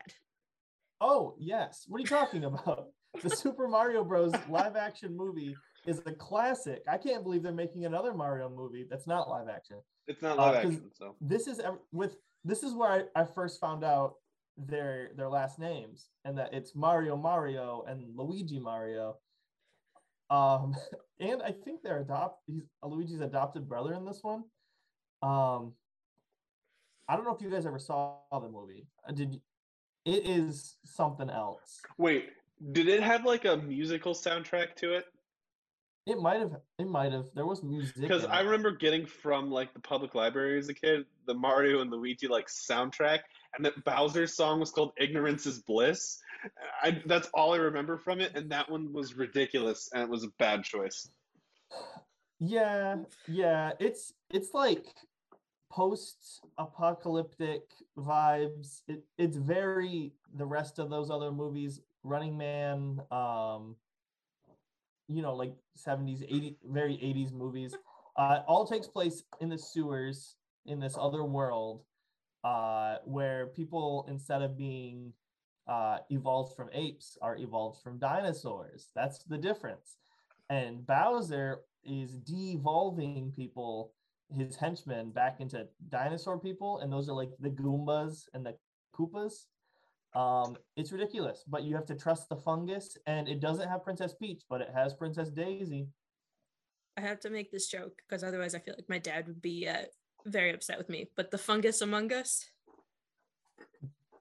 [1.00, 1.84] Oh yes.
[1.88, 2.88] What are you talking about?
[3.22, 4.32] the Super Mario Bros.
[4.48, 6.82] live action movie is a classic.
[6.88, 9.78] I can't believe they're making another Mario movie that's not live action.
[10.06, 11.60] It's not Uh, action, so This is
[11.92, 14.14] with this is where I, I first found out
[14.56, 19.16] their their last names and that it's Mario Mario and Luigi Mario.
[20.30, 20.74] Um,
[21.20, 24.44] and I think they're adopt he's Luigi's adopted brother in this one.
[25.22, 25.74] Um,
[27.08, 28.86] I don't know if you guys ever saw the movie.
[29.08, 29.40] Uh, Did
[30.04, 31.80] it is something else.
[31.98, 32.30] wait.
[32.72, 35.06] Did it have like a musical soundtrack to it?
[36.04, 36.56] It might have.
[36.78, 37.26] It might have.
[37.34, 38.00] There was music.
[38.00, 41.92] Because I remember getting from like the public library as a kid the Mario and
[41.92, 43.20] Luigi like soundtrack,
[43.54, 46.18] and that Bowser's song was called "Ignorance Is Bliss."
[46.82, 50.24] I, that's all I remember from it, and that one was ridiculous, and it was
[50.24, 51.08] a bad choice.
[52.40, 52.96] Yeah,
[53.28, 53.70] yeah.
[53.78, 54.86] It's it's like
[55.70, 57.62] post-apocalyptic
[57.96, 58.82] vibes.
[58.88, 63.76] It it's very the rest of those other movies, Running Man, um,
[65.08, 67.74] you know, like 70s, 80 very 80s movies.
[68.16, 70.36] Uh all takes place in the sewers
[70.66, 71.82] in this other world
[72.44, 75.12] uh where people instead of being
[75.68, 78.88] uh evolved from apes are evolved from dinosaurs.
[78.94, 79.96] That's the difference.
[80.50, 83.92] And Bowser is de-evolving people,
[84.30, 88.54] his henchmen, back into dinosaur people, and those are like the Goombas and the
[88.94, 89.46] Koopas.
[90.14, 94.14] Um, it's ridiculous, but you have to trust the fungus, and it doesn't have Princess
[94.14, 95.88] Peach, but it has Princess Daisy.
[96.98, 99.66] I have to make this joke because otherwise I feel like my dad would be
[99.66, 99.84] uh,
[100.26, 101.08] very upset with me.
[101.16, 102.44] But the fungus among us,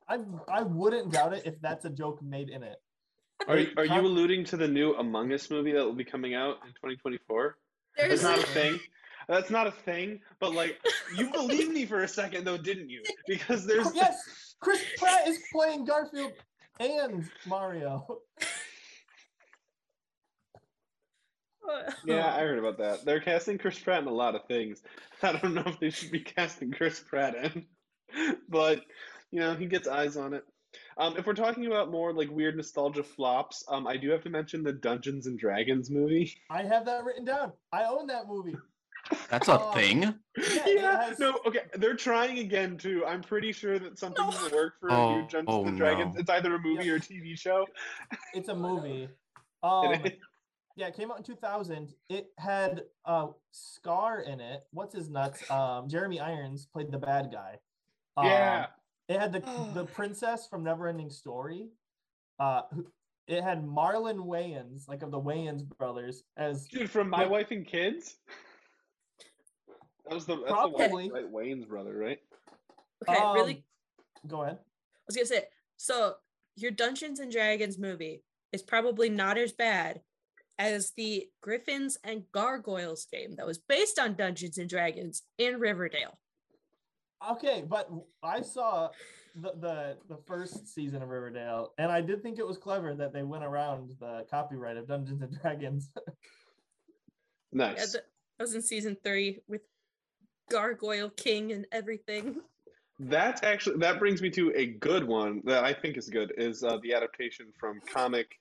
[0.08, 2.78] I I wouldn't doubt it if that's a joke made in it.
[3.48, 6.36] Are Wait, are you alluding to the new Among Us movie that will be coming
[6.36, 7.58] out in 2024?
[7.98, 8.80] there's That's not a thing.
[9.28, 10.20] That's not a thing.
[10.40, 10.80] But like,
[11.18, 13.02] you believed me for a second though, didn't you?
[13.28, 14.22] Because there's Yes,
[14.62, 16.34] Chris Pratt is playing Garfield
[16.80, 18.20] and Mario.
[22.06, 23.06] Yeah, I heard about that.
[23.06, 24.82] They're casting Chris Pratt in a lot of things.
[25.24, 27.66] I don't know if they should be casting Chris Pratt in,
[28.50, 28.82] but
[29.32, 30.44] you know he gets eyes on it.
[30.98, 34.30] Um, if we're talking about more like weird nostalgia flops, um, I do have to
[34.30, 36.34] mention the Dungeons and Dragons movie.
[36.50, 37.54] I have that written down.
[37.72, 38.56] I own that movie.
[39.30, 39.72] That's a Oh.
[39.72, 40.02] thing.
[40.02, 40.14] Yeah,
[40.68, 43.06] it has- no, okay, they're trying again too.
[43.06, 44.30] I'm pretty sure that something No.
[44.32, 46.16] will work for a Oh, new Dungeons oh, and Dragons.
[46.16, 46.20] no.
[46.22, 46.94] It's either a movie Yeah.
[46.94, 47.68] or a TV show.
[48.34, 49.10] it's a movie.
[49.64, 49.94] Um,
[50.76, 51.94] yeah, it came out in 2000.
[52.10, 54.64] It had uh Scar in it.
[54.72, 55.50] What's his nuts?
[55.52, 57.60] Um, Jeremy Irons played the bad guy.
[58.18, 58.68] Um, yeah,
[59.08, 59.40] It had the
[59.74, 61.70] the princess from Neverending Story.
[62.40, 62.88] Uh, who,
[63.28, 67.52] it had Marlon Wayans, like of the Wayans brothers, as dude, from My What- Wife
[67.52, 68.16] and Kids.
[70.12, 71.10] That was the that's the Probably.
[71.10, 72.20] Wayne- Wayne's brother, right?
[73.08, 73.54] okay, really.
[73.54, 74.58] um, Go ahead.
[74.60, 75.46] I was gonna say,
[75.78, 76.16] so
[76.58, 78.22] your Dungeons and Dragons movie
[78.52, 80.02] is probably not as bad
[80.60, 86.20] as the Griffins and Gargoyles game that was based on Dungeons and Dragons in Riverdale.
[87.32, 87.90] Okay, but
[88.22, 88.90] I saw
[89.34, 93.14] the, the the first season of Riverdale, and I did think it was clever that
[93.14, 95.90] they went around the copyright of Dungeons and Dragons.
[97.54, 97.78] Nice.
[97.78, 98.06] Yeah, that
[98.38, 99.60] that was in season three with
[100.52, 102.42] Gargoyle King and everything.
[103.00, 106.64] That's actually that brings me to a good one that I think is good is
[106.64, 108.40] uh, the adaptation from comic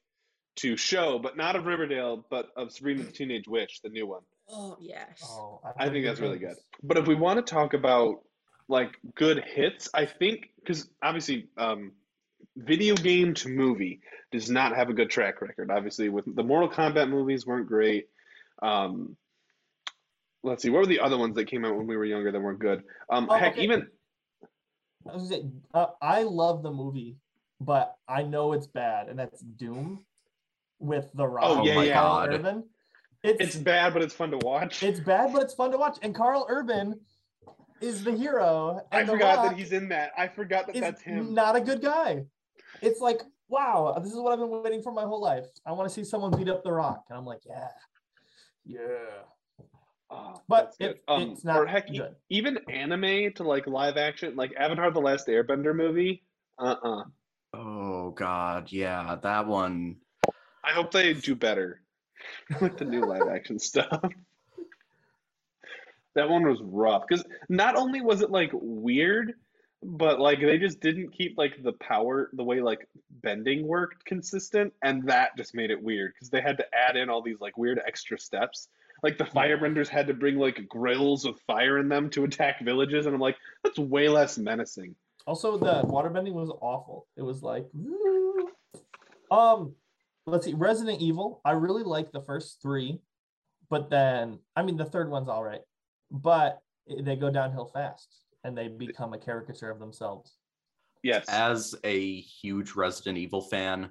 [0.57, 4.21] to show, but not of Riverdale, but of Sabrina the Teenage Witch, the new one.
[4.51, 5.23] Oh yes.
[5.25, 6.57] Oh, I heard think that's really good.
[6.83, 8.23] But if we want to talk about
[8.69, 11.93] like good hits, I think because obviously um,
[12.57, 14.01] video game to movie
[14.31, 15.71] does not have a good track record.
[15.71, 18.09] Obviously, with the Mortal Kombat movies weren't great.
[18.63, 19.17] Um,
[20.43, 22.41] let's see, what were the other ones that came out when we were younger that
[22.41, 22.82] weren't good?
[23.11, 23.62] Um, Oh, heck, okay.
[23.62, 23.88] even
[25.09, 27.16] I was gonna say, uh, I love the movie,
[27.61, 30.05] but I know it's bad, and that's Doom.
[30.78, 31.45] with The Rock.
[31.47, 31.95] Oh, yeah, and yeah.
[32.01, 32.34] Karl God.
[32.34, 32.64] Urban.
[33.22, 34.82] It's It's bad, but it's fun to watch.
[34.82, 35.99] it's bad, but it's fun to watch.
[36.01, 36.99] And Karl Urban
[37.82, 38.80] is the hero.
[38.91, 40.12] I The forgot Rock that he's in that.
[40.16, 41.34] I forgot that is that's him.
[41.34, 42.24] not a good guy.
[42.80, 45.45] It's like, wow, this is what I've been waiting for my whole life.
[45.66, 47.68] I want to see someone beat up The Rock, and I'm like, yeah,
[48.64, 48.78] yeah.
[50.11, 52.17] Oh, But it- it's not or heck, good.
[52.29, 56.23] even anime to like live action, like Avatar: The Last Airbender movie.
[56.59, 57.05] Uh uh
[57.55, 59.97] Oh God, yeah, that one.
[60.65, 61.81] I hope they do better
[62.61, 64.03] with the new live action stuff.
[66.15, 69.35] That one was rough because not only was it like weird,
[69.83, 72.89] but like they just didn't keep like the power, the way like
[73.23, 77.09] bending worked consistent, and that just made it weird because they had to add in
[77.09, 78.69] all these like weird extra steps.
[79.03, 83.07] Like the firebenders had to bring like grills with fire in them to attack villages,
[83.07, 84.94] and I'm like, that's way less menacing.
[85.26, 87.07] Also, the waterbending was awful.
[87.16, 88.48] It was like, "Woo."
[89.30, 89.74] um,
[90.26, 91.40] let's see, Resident Evil.
[91.44, 93.01] I really like the first three,
[93.68, 95.62] but then I mean the third one's all right,
[96.11, 98.09] but they go downhill fast
[98.44, 100.36] and they become a caricature of themselves.
[101.03, 101.26] Yes.
[101.28, 103.90] As a huge Resident Evil fan,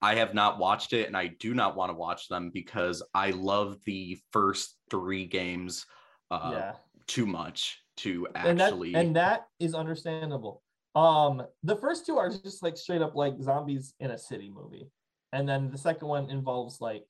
[0.00, 3.30] I have not watched it, and I do not want to watch them because I
[3.30, 5.86] love the first three games
[6.30, 6.72] uh, yeah,
[7.06, 8.94] too much to and that actually.
[8.94, 10.62] and that is understandable.
[10.94, 14.88] Um, the first two are just like straight up like zombies in a city movie,
[15.32, 17.06] and then the second one involves like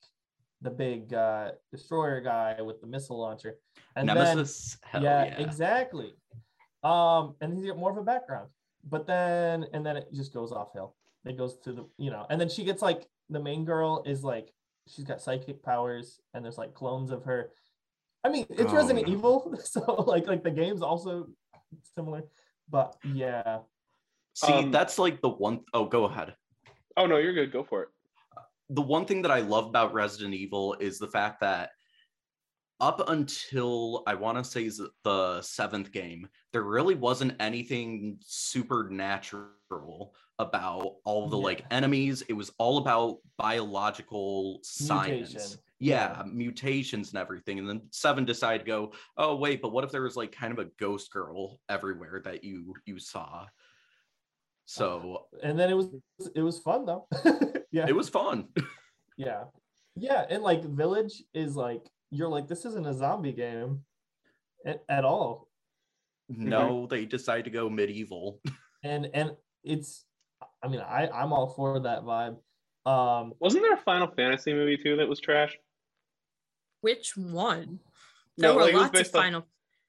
[0.61, 3.57] the big uh destroyer guy with the missile launcher,
[3.95, 6.15] and then Nemesis, hell yeah, yeah, exactly.
[6.83, 8.49] Um, and he's got more of a background,
[8.89, 10.95] but then and then it just goes off hill.
[11.25, 14.23] It goes to the you know, and then she gets like the main girl is
[14.23, 14.51] like
[14.87, 17.51] she's got psychic powers, and there's like clones of her.
[18.23, 19.13] I mean, it's Oh, Resident no.
[19.13, 21.27] Evil, so like like the game's also
[21.95, 22.23] similar,
[22.69, 23.59] but yeah,
[24.33, 26.35] See, Um, that's like the one oh go ahead.
[26.97, 27.51] oh no, you're good.
[27.51, 27.89] Go for it.
[28.69, 31.71] the one thing that I love about Resident Evil is the fact that
[32.81, 34.69] up until I want to say
[35.03, 42.23] the seventh game, there really wasn't anything supernatural about all the like enemies.
[42.29, 45.33] It was all about biological science.
[45.33, 45.59] Mutation.
[45.81, 46.23] Yeah, Yeah.
[46.25, 47.59] mutations and everything.
[47.59, 50.51] And then seven decided to go, oh wait, but what if there was like kind
[50.51, 53.45] of a ghost girl everywhere that you you saw?
[54.65, 55.87] So uh, and then it was
[56.35, 57.07] it was fun though.
[57.71, 58.47] yeah, it was fun.
[59.17, 59.45] yeah,
[59.95, 63.83] yeah, and like Village is like you're like this isn't a zombie game
[64.65, 65.47] at, at all.
[66.29, 68.39] No, they decide to go medieval.
[68.83, 69.31] and and
[69.63, 70.05] it's
[70.63, 72.37] i mean i i'm all for that vibe
[72.85, 75.57] um Wasn't there a Final Fantasy movie too that was trash?
[76.81, 77.79] Which one?
[78.37, 79.47] There No, were like, lots of based off- Final.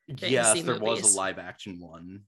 [0.08, 2.22] yes, Fantasy there was a live action one.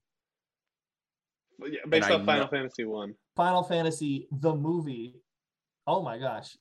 [1.64, 3.14] Yeah, based I off Final know- Fantasy one.
[3.36, 5.16] final fantasy the movie
[5.86, 6.56] oh my gosh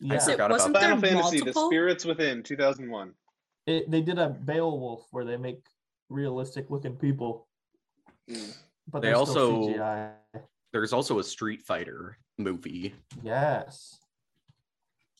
[0.00, 0.82] yeah Is it- forgot about wasn't that.
[0.82, 1.52] Final there Fantasy: The?
[1.52, 3.14] Spirits Within, 2001.
[3.66, 5.60] it, they did a beowulf where they make
[6.10, 7.48] realistic looking people
[8.30, 8.56] Mm.
[8.88, 10.12] but They also- CGI.
[10.74, 12.94] There's also a Street Fighter movie.
[13.22, 13.96] yes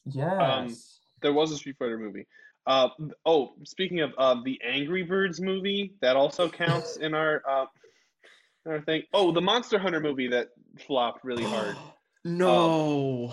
[0.05, 2.27] yes There was a Street Fighter movie.
[2.67, 2.89] Uh,
[3.25, 7.67] oh, speaking of uh, the Angry Birds movie, that also counts in our uh,
[8.67, 9.03] in our thing.
[9.13, 10.49] Oh, the Monster Hunter movie that
[10.87, 11.77] flopped really hard.
[12.25, 13.33] no.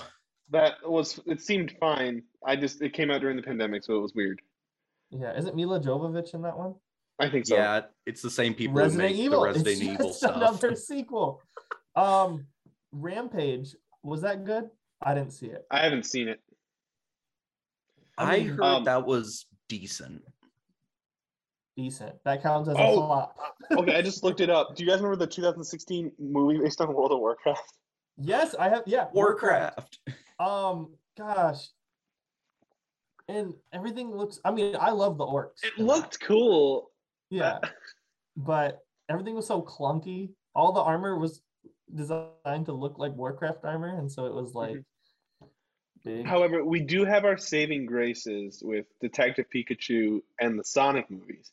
[0.51, 2.23] That was it seemed fine.
[2.45, 4.41] I just it came out during the pandemic, so it was weird.
[5.09, 6.75] yeah isn't milla jovovich in that one
[7.19, 7.55] I think so.
[7.55, 10.35] yeah, it's the same people who resident make evil the Resident it's Evil just stuff.
[10.37, 11.41] another sequel
[11.95, 12.45] um
[12.91, 14.69] rampage was that good
[15.01, 16.39] i didn't see it I haven't seen it.
[18.17, 20.21] I mean, heard um, that was decent.
[21.75, 23.37] decent that counts as a Oh, flop
[23.71, 24.75] Okay, I just looked it up.
[24.75, 27.61] Do you guys remember the 2016 movie based on World of Warcraft?
[28.17, 28.83] Yes, I have.
[28.85, 29.99] Yeah, Warcraft.
[30.39, 31.69] Um, gosh,
[33.27, 34.39] and everything looks.
[34.43, 35.63] I mean, I love the orcs.
[35.63, 36.91] It looked cool.
[37.29, 37.59] Yeah,
[38.35, 38.79] but
[39.09, 40.31] everything was so clunky.
[40.53, 41.41] All the armor was
[41.95, 44.83] designed to look like Warcraft armor, and so it was like
[46.03, 46.25] big.
[46.25, 51.51] However, we do have our saving graces with Detective Pikachu and the Sonic movies,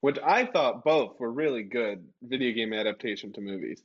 [0.00, 3.82] which I thought both were really good video game adaptation to movies.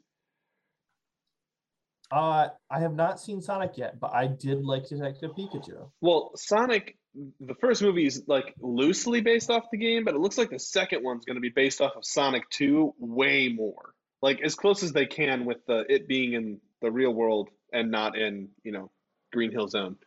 [2.12, 5.90] Uh, I have not seen Sonic yet, but I did like Detective Pikachu.
[6.02, 6.98] Well, Sonic,
[7.40, 10.60] the first movie is like loosely based off the game, but it looks like the
[10.60, 13.94] second one's going to be based off of Sonic 2 way more.
[14.22, 17.92] Like as close as they can with the it being in the real world and
[17.92, 18.90] not in, you know,
[19.32, 19.98] Green Hill Zone.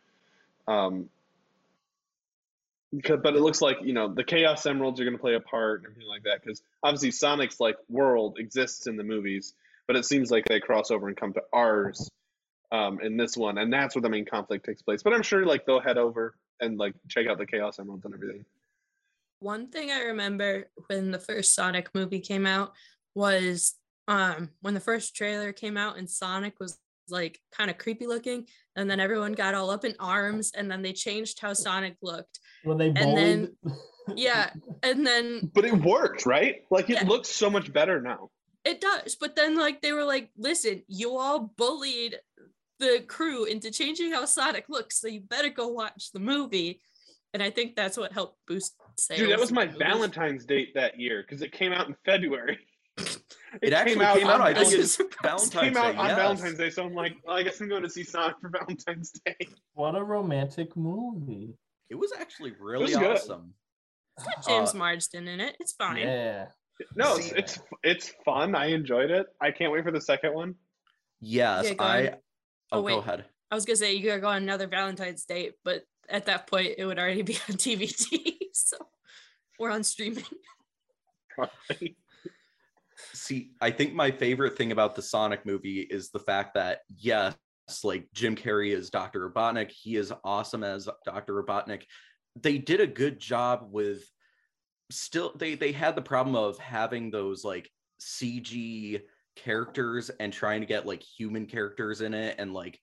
[0.67, 1.09] Um
[2.95, 5.39] because, but it looks like, you know, the Chaos Emeralds are going to play a
[5.41, 9.53] part and everything like that cuz obviously Sonic's like world exists in the movies,
[9.87, 12.09] but it seems like they cross over and come to ours
[12.71, 15.03] um, in this one, and that's where the main conflict takes place.
[15.03, 18.13] But I'm sure like they'll head over and like check out the Chaos Emeralds and
[18.13, 18.45] everything.
[19.39, 22.73] One thing I remember when the first Sonic movie came out
[23.13, 23.75] was
[24.07, 26.77] um when the first trailer came out and Sonic was
[27.09, 30.81] like kind of creepy looking and then everyone got all up in arms and then
[30.81, 32.39] they changed how Sonic looked.
[32.63, 33.77] When they And then- bullied
[34.15, 34.51] Yeah,
[34.83, 36.57] and then But it worked, right?
[36.69, 37.07] Like it Yeah.
[37.07, 38.29] looks so much better now.
[38.63, 42.19] it does, but then like they were like, "Listen, you all bullied
[42.79, 46.81] the crew into changing how Sonic looks, so you better go watch the movie."
[47.33, 49.19] And I think that's what helped boost sales.
[49.21, 49.65] Dude, that was my.
[49.65, 52.59] Valentine's date that year because it came out in February.
[53.61, 55.51] It actually came out, on I This think is it's surprising.
[55.51, 55.97] Valentine's came out Day.
[55.97, 56.17] on yes.
[56.17, 59.11] Valentine's Day, so I'm like, well, I guess I'm going to see Sonic for Valentine's
[59.25, 59.35] Day.
[59.73, 61.53] what a romantic movie.
[61.89, 63.11] It was actually really was good.
[63.17, 63.53] awesome.
[64.17, 65.55] It's got James Uh, Marsden in it.
[65.59, 65.97] It's fine.
[65.97, 66.47] Yeah.
[66.95, 68.55] No, See- it's it's fun.
[68.55, 69.27] I enjoyed it.
[69.39, 70.55] I can't wait for the second one.
[71.21, 72.07] Yes, Yeah, I.
[72.07, 72.13] on.
[72.71, 73.25] Oh, Oh, go ahead.
[73.51, 76.73] I was gonna say you gotta go on another Valentine's date, but at that point
[76.77, 78.77] it would already be on DVD, so
[79.59, 80.25] we're on streaming.
[81.29, 81.95] Probably.
[83.13, 87.35] See, I think my favorite thing about the Sonic movie is the fact that yes,
[87.83, 89.29] like Jim Carrey is Dr.
[89.29, 91.43] Robotnik, he is awesome as Dr.
[91.43, 91.83] Robotnik.
[92.41, 94.03] They did a good job with
[94.91, 97.69] still they they had the problem of having those like
[97.99, 99.01] CG
[99.35, 102.79] characters and trying to get like human characters in it and like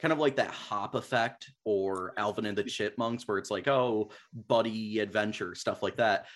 [0.00, 4.10] kind of like that hop effect or Alvin and the Chipmunks where it's like oh
[4.48, 6.26] buddy adventure stuff like that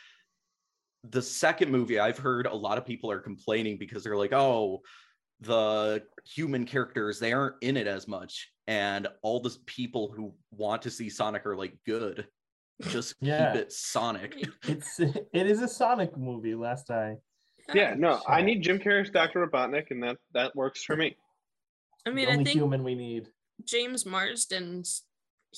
[1.10, 4.80] the second movie i've heard a lot of people are complaining because they're like oh
[5.40, 10.80] the human characters they aren't in it as much and all the people who want
[10.82, 12.26] to see sonic are like good
[12.88, 13.52] just Yeah.
[13.52, 14.34] keep it sonic
[14.68, 16.54] It's it is a Sonic movie.
[16.54, 17.16] Last I
[17.74, 19.46] Yeah, no, I need Jim Carrey's Dr.
[19.46, 21.16] Robotnik, and that that works for me.
[22.06, 23.28] I the mean, I only think human we need.
[23.64, 25.04] James Marsden's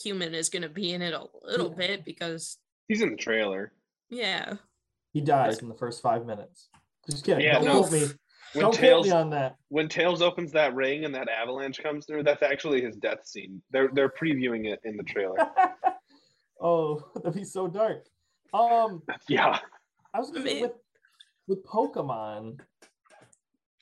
[0.01, 1.87] human is gonna be in it a little Yeah.
[1.89, 3.73] bit because He's in the trailer.
[4.11, 4.55] yeah.
[5.19, 6.69] He dies in the first five minutes.
[7.11, 7.45] Just kidding.
[7.45, 7.81] Yeah, Don't no.
[7.81, 8.07] quote me.
[8.55, 9.57] When Don't quote me on that.
[9.69, 13.61] when Tails opens that ring and that avalanche comes through, that's actually his death scene.
[13.73, 15.37] They're they're previewing it in the trailer.
[16.61, 18.05] oh, that'd be so dark.
[18.55, 19.59] Um, yeah.
[20.15, 20.73] I was gonna say with
[21.49, 22.61] with Pokemon,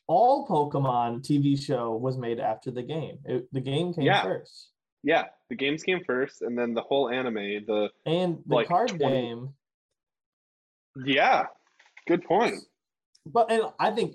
[0.07, 3.19] all Pokemon TV show was made after the game.
[3.27, 4.23] It, the game came Yeah.
[4.23, 4.71] first,
[5.03, 5.25] Yeah.
[5.51, 7.35] The games came first and then the whole anime,
[7.67, 9.55] the and the Like card 20 game.
[11.05, 11.45] Yeah.
[12.07, 12.55] Good point.
[13.27, 14.15] But and I think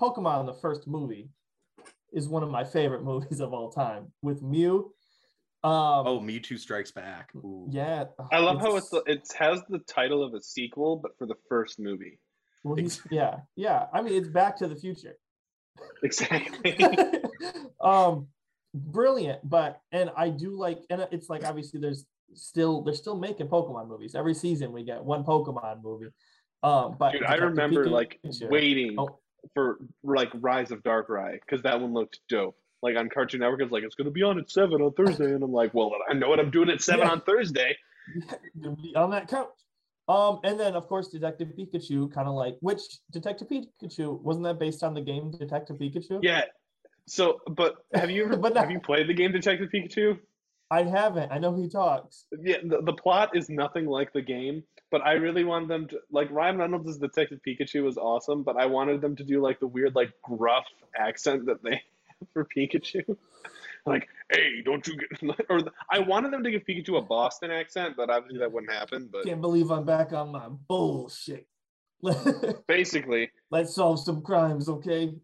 [0.00, 1.28] Pokemon, the first movie,
[2.12, 4.92] is one of my favorite movies of all time with Mew.
[5.62, 7.66] Um, oh mewtwo strikes back Ooh.
[7.70, 8.04] yeah.
[8.30, 11.78] I love how it's it has the title of a sequel, but for the first
[11.78, 12.18] movie.
[12.64, 13.86] Well, he's, yeah, yeah.
[13.92, 15.16] I mean, it's Back to the Future.
[16.02, 16.78] Exactly.
[17.80, 18.28] um,
[18.74, 19.48] brilliant.
[19.48, 23.88] But and I do like, and it's like obviously there's still they're still making Pokemon
[23.88, 24.72] movies every season.
[24.72, 26.06] We get one Pokemon movie.
[26.62, 29.18] Um, but Dude, I remember like waiting Oh.
[29.54, 32.56] for like Rise of Darkrai because that one looked dope.
[32.82, 35.42] Like on Cartoon Network, it's like it's gonna be on at seven on Thursday, and
[35.42, 37.12] I'm like, well, I know what I'm doing at seven Yeah.
[37.12, 37.76] on Thursday.
[38.96, 39.48] On that couch.
[40.06, 44.58] Um, and then of course Detective Pikachu, kind of like which Detective Pikachu wasn't that
[44.58, 46.18] based on the game Detective Pikachu?
[46.22, 46.42] Yeah.
[47.06, 50.18] So, but have you ever But have you played the game Detective Pikachu?
[50.70, 51.30] I haven't.
[51.30, 52.24] I know he talks.
[52.40, 56.00] Yeah, the, the plot is nothing like the game, but I really wanted them to
[56.10, 59.60] like Ryan Reynolds as Detective Pikachu was awesome, but I wanted them to do like
[59.60, 60.66] the weird like gruff
[60.98, 61.82] accent that they
[62.20, 63.16] have for Pikachu.
[63.86, 65.60] Like, hey, don't you get or
[65.90, 69.10] I wanted them to give Pikachu a Boston accent, but obviously that wouldn't happen.
[69.12, 71.46] But Can't believe I'm back on my bullshit.
[72.66, 75.14] basically, Let's solve some crimes, okay?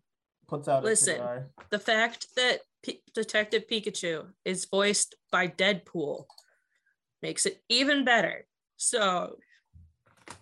[0.46, 1.20] Puts out Listen.
[1.20, 1.46] a.
[1.70, 6.24] The fact that P- Detective Pikachu is voiced by Deadpool
[7.22, 8.46] makes it even better.
[8.76, 9.36] So,
[10.28, 10.34] I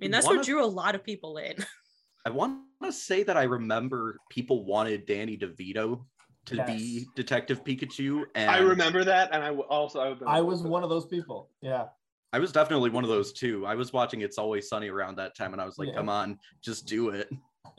[0.00, 1.54] mean, that's One what drew a lot of people in.
[2.26, 6.04] I want to say that I remember people wanted Danny DeVito
[6.46, 10.62] to be Detective Pikachu, and I remember that, and I w- also I, I was
[10.62, 11.50] one of those people.
[11.60, 11.86] Yeah.
[12.32, 13.64] I was definitely one of those too.
[13.66, 15.94] I was watching It's Always Sunny around that time, and I was like, Yeah.
[15.94, 17.28] "Come on, just do it."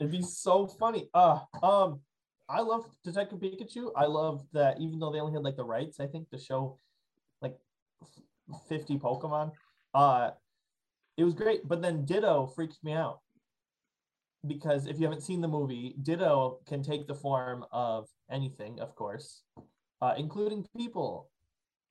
[0.00, 1.08] It'd be so funny.
[1.14, 2.00] Uh um
[2.48, 3.90] I love Detective Pikachu.
[3.94, 6.78] I love that even though they only had like the rights, I think, to show
[7.42, 7.56] like
[8.68, 9.52] 50 Pokemon.
[9.94, 10.30] Uh
[11.18, 11.66] it was great.
[11.68, 13.20] But then Ditto freaks me out.
[14.46, 18.94] Because if you haven't seen the movie, Ditto can take the form of anything, of
[18.94, 19.42] course,
[20.00, 21.28] uh, including people.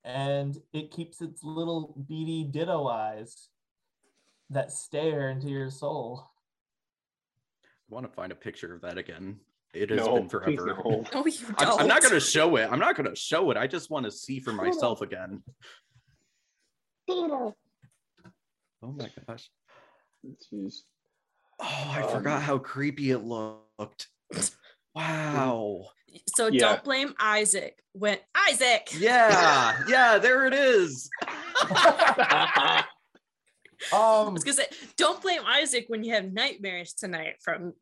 [0.02, 3.50] And it keeps its little beady Ditto eyes
[4.48, 6.26] that stare into your soul.
[7.62, 9.40] I want to find a picture of that again.
[9.74, 10.66] It has no, been forever.
[10.84, 11.04] no.
[11.12, 11.80] No, you I'm, don't.
[11.82, 12.68] I'm not gonna show it.
[12.70, 13.56] I'm not gonna show it.
[13.56, 15.42] I just want to see for myself again.
[17.10, 17.54] Oh
[18.82, 19.50] my gosh.
[20.52, 20.80] Jeez.
[21.60, 24.08] Oh, I Um, forgot how creepy it looked.
[24.94, 25.90] Wow.
[26.34, 26.60] So Yeah.
[26.60, 27.78] don't blame Isaac.
[27.92, 28.88] When Isaac.
[28.98, 31.08] Yeah, yeah, there it is.
[31.62, 32.84] I
[33.92, 34.66] um, was gonna say,
[34.96, 37.74] don't blame Isaac when you have nightmares tonight from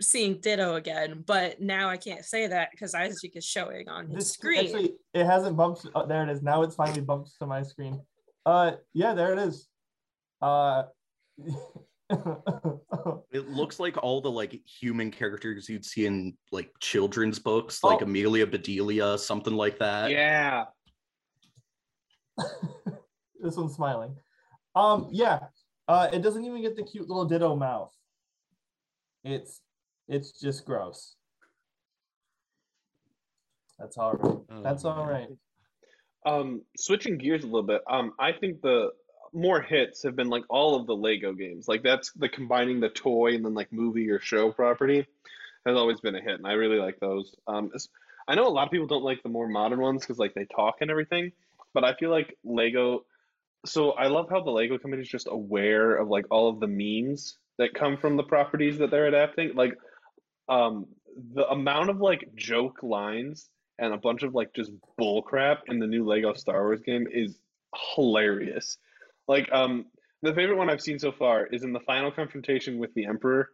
[0.00, 1.22] seeing Ditto again.
[1.26, 4.64] But now I can't say that because Isaac is showing on his this screen.
[4.64, 5.86] actually it hasn't bumped.
[5.94, 6.42] Oh, there it is.
[6.42, 8.00] Now it's finally bumped to my screen.
[8.46, 9.68] Uh, yeah, there it is.
[10.42, 10.84] Uh.
[13.32, 18.00] It looks like all the like human characters you'd see in like children's books, like
[18.02, 18.04] Oh.
[18.04, 20.10] Amelia Bedelia, something like that.
[20.10, 20.64] yeah.
[23.40, 24.16] this one's smiling.
[24.74, 25.38] Um, yeah.
[25.86, 27.94] Uh, it doesn't even get the cute little ditto mouth.
[29.22, 29.60] It's
[30.10, 31.14] it's just gross.
[33.78, 34.38] That's all right.
[34.50, 35.08] Oh, That's all man.
[35.08, 35.28] right.
[36.26, 37.80] Um, switching gears a little bit.
[37.88, 38.90] Um, I think the
[39.32, 41.68] more hits have been like all of the Lego games.
[41.68, 45.06] Like that's the combining the toy and then like movie or show property
[45.64, 47.34] has always been a hit, and I really like those.
[47.46, 47.70] Um,
[48.28, 50.44] I know a lot of people don't like the more modern ones because like they
[50.44, 51.32] talk and everything,
[51.72, 53.04] but I feel like Lego.
[53.66, 56.66] So I love how the Lego company is just aware of like all of the
[56.66, 59.54] memes that come from the properties that they're adapting.
[59.54, 59.74] Like,
[60.50, 60.86] um,
[61.34, 63.48] the amount of like joke lines
[63.78, 67.06] and a bunch of like just bull crap in the new Lego Star Wars game
[67.10, 67.38] is
[67.94, 68.78] hilarious.
[69.26, 69.86] Like um
[70.22, 73.50] the favorite one I've seen so far is in the final confrontation with the Emperor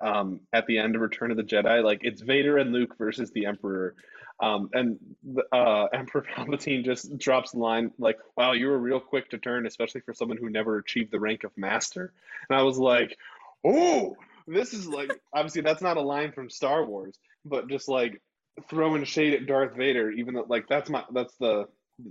[0.00, 1.82] um at the end of Return of the Jedi.
[1.82, 3.94] Like it's Vader and Luke versus the Emperor.
[4.40, 9.00] Um and the uh Emperor Palpatine just drops the line like, "Wow, you were real
[9.00, 12.12] quick to turn, especially for someone who never achieved the rank of master."
[12.48, 13.16] And I was like,
[13.64, 14.16] "Oh,
[14.48, 18.20] this is like obviously that's not a line from Star Wars, but just like
[18.68, 21.66] throwing shade at Darth Vader, even though like that's my that's the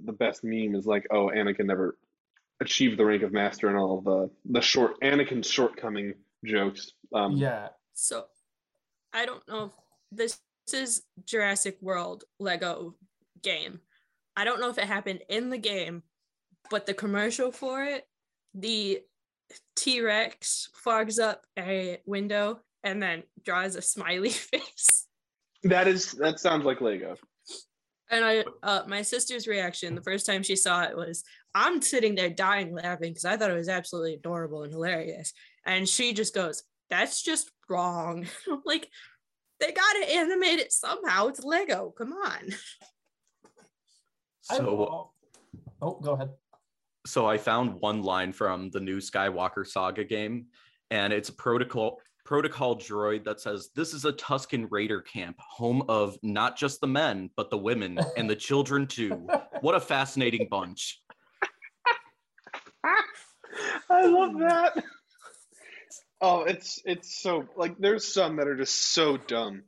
[0.05, 1.97] the best meme is like, oh, Anakin never
[2.59, 6.13] achieved the rank of master and all of the the short Anakin's shortcoming
[6.45, 6.91] jokes.
[7.13, 7.69] Um, Yeah.
[7.93, 8.25] So
[9.13, 9.71] I don't know if
[10.11, 12.95] this, this is Jurassic World Lego
[13.41, 13.79] game.
[14.35, 16.03] I don't know if it happened in the game,
[16.69, 18.07] but the commercial for it,
[18.53, 19.01] the
[19.75, 25.07] T Rex fogs up a window and then draws a smiley face.
[25.63, 27.15] that is that sounds like Lego.
[28.09, 32.15] And I, uh, my sister's reaction the first time she saw it was, I'm sitting
[32.15, 35.33] there dying laughing because I thought it was absolutely adorable and hilarious.
[35.65, 38.25] And she just goes, That's just wrong.
[38.51, 38.89] I'm like,
[39.59, 41.27] they got to animate it somehow.
[41.27, 41.93] It's Lego.
[41.97, 42.53] Come on.
[44.43, 45.11] So
[45.81, 46.29] oh, go ahead.
[47.07, 50.47] So I found one line from the new Skywalker Saga game,
[50.91, 55.83] and it's a protocol protocol droid that says, "This is a Tusken Raider camp, home
[55.87, 59.27] of not just the men, but the women and the children too.
[59.61, 61.01] What a fascinating bunch."
[63.89, 64.83] I love that.
[66.19, 69.63] Oh, it's it's so like there's some that are just so dumb.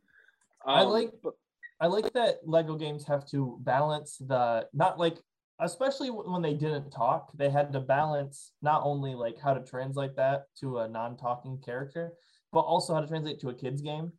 [0.66, 1.34] I Um, like- but-
[1.82, 5.18] I like that Lego games have to balance the not like
[5.60, 10.16] especially when they didn't talk, they had to balance not only like how to translate
[10.16, 12.14] that to a non-talking character,
[12.52, 14.12] but also how to translate to a kids game.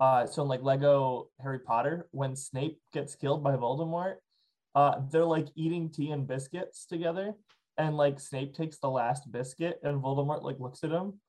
[0.00, 4.16] Uh, so in like Lego Harry Potter, when Snape gets killed by Voldemort,
[4.74, 7.34] uh, they're like eating tea and biscuits together,
[7.78, 11.20] and like Snape takes the last biscuit, and Voldemort like looks at him,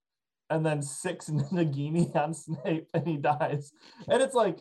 [0.49, 3.72] and then sics Nagini on Snape, and he dies,
[4.09, 4.59] and it's like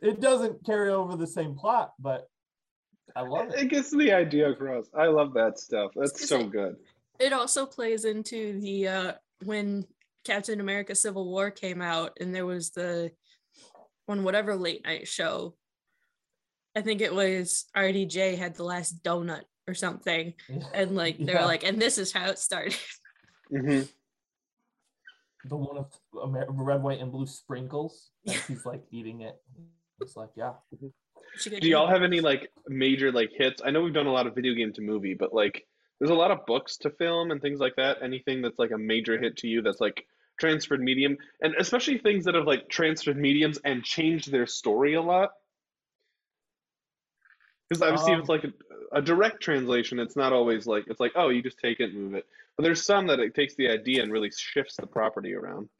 [0.00, 2.26] it doesn't carry over the same plot, but
[3.16, 3.60] I love it.
[3.60, 4.86] it gets the idea across.
[4.94, 5.90] I love that stuff.
[5.94, 6.76] That's so it- good.
[7.18, 9.12] It also plays into the uh,
[9.44, 9.84] when
[10.24, 13.12] Captain America Civil War came out and there was the
[14.08, 15.54] on whatever late night show.
[16.74, 20.34] I think it was RDJ had the last donut or something.
[20.74, 21.40] And like they Yeah.
[21.42, 22.74] were like, and this is how it started.
[23.50, 23.82] hmm
[25.44, 25.92] the one of
[26.24, 28.10] Amer- red, white, and blue sprinkles.
[28.26, 29.36] And he's like eating it.
[30.00, 30.52] It's like, yeah.
[31.36, 33.62] She could Do y'all have any like major like hits?
[33.64, 35.66] I know we've done a lot of video game to movie, but like
[35.98, 37.98] there's a lot of books to film and things like that.
[38.02, 40.06] Anything that's like a major hit to you that's like
[40.38, 45.02] transferred medium, and especially things that have like transferred mediums and changed their story a
[45.02, 45.30] lot.
[47.68, 51.00] Because obviously, if it's Um, like a, a direct translation, it's not always like it's
[51.00, 52.26] like oh you just take it and move it.
[52.56, 55.70] But there's some that it takes the idea and really shifts the property around.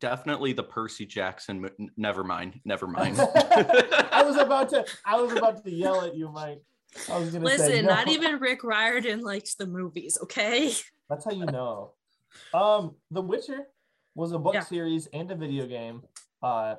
[0.00, 1.60] Definitely the Percy Jackson.
[1.62, 2.60] mo- Never mind.
[2.64, 3.18] Never mind.
[3.18, 6.62] I was about to I was about to yell at you, Mike.
[7.10, 7.94] I was gonna say Listen, no.
[7.94, 10.72] not even Rick Riordan likes the movies, okay?
[11.10, 11.92] That's how you know.
[12.54, 13.66] Um, The Witcher
[14.14, 14.60] was a book Yeah.
[14.60, 16.02] series and a video game.
[16.42, 16.76] Uh,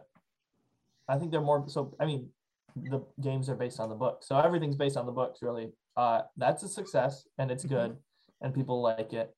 [1.07, 1.95] I think they're more so.
[1.99, 2.29] I mean,
[2.75, 5.41] the games are based on the book, so everything's based on the books.
[5.41, 7.69] Really, uh, that's a success, and it's Mhm.
[7.69, 7.97] good,
[8.41, 9.35] and people like it.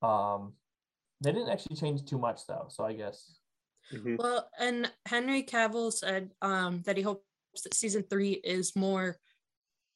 [0.00, 0.54] Um,
[1.22, 3.38] they didn't actually change too much though, so I guess
[3.92, 4.16] Mhm.
[4.18, 7.24] Well, and Henry Cavill said um, that he hopes
[7.64, 9.18] that season three is more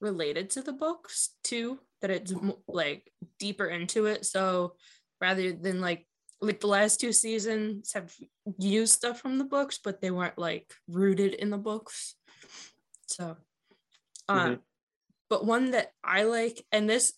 [0.00, 4.26] related to the books too, that it's mo- like deeper into it.
[4.26, 4.74] So
[5.20, 6.06] rather than like
[6.42, 8.12] like the last two seasons have
[8.58, 12.16] used stuff from the books, but they weren't like rooted in the books.
[13.06, 13.36] So,
[14.28, 14.60] um,
[15.30, 17.14] but one that I like, and this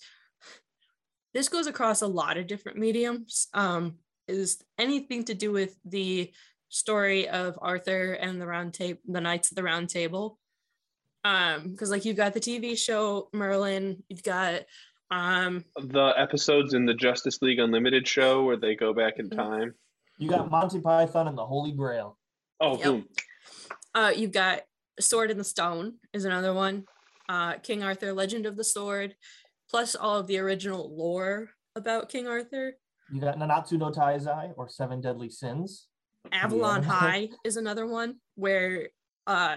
[1.35, 6.33] this goes across a lot of different mediums, um, is anything to do with the
[6.69, 10.39] story of Arthur and the round table, the Knights of the Round Table.
[11.25, 14.63] Um, because like you've got the TV show Merlin, you've got
[15.11, 19.37] um The episodes in the Justice League Unlimited show where they go back in Mhm.
[19.37, 19.75] time.
[20.21, 22.19] you got Monty Python and the Holy Grail.
[22.61, 22.85] Oh, Yep.
[22.85, 23.09] boom.
[23.95, 24.63] uh you've got
[25.01, 26.85] Sword in the Stone is another one.
[27.29, 29.17] Uh King Arthur, Legend of the Sword,
[29.71, 32.75] plus all of the original lore about King Arthur.
[33.13, 35.89] You got Nanatsu no Taizai or Seven Deadly Sins.
[36.33, 36.89] Avalon Yeah.
[36.89, 38.89] High is another one where
[39.27, 39.57] uh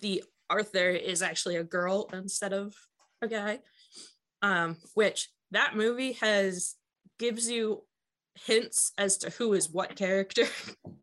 [0.00, 2.74] the Arthur is actually a girl instead of
[3.22, 3.60] a guy.
[4.42, 6.74] Um, which that movie has
[7.18, 7.84] gives you
[8.34, 10.46] hints as to who is what character.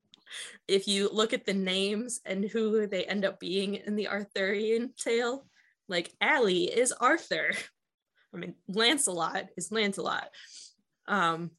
[0.67, 4.93] if you look at the names and who they end up being in the Arthurian
[4.97, 5.45] tale,
[5.91, 7.51] like Allie is Arthur.
[8.33, 10.29] I mean, Lancelot is Lancelot.
[11.07, 11.51] Um,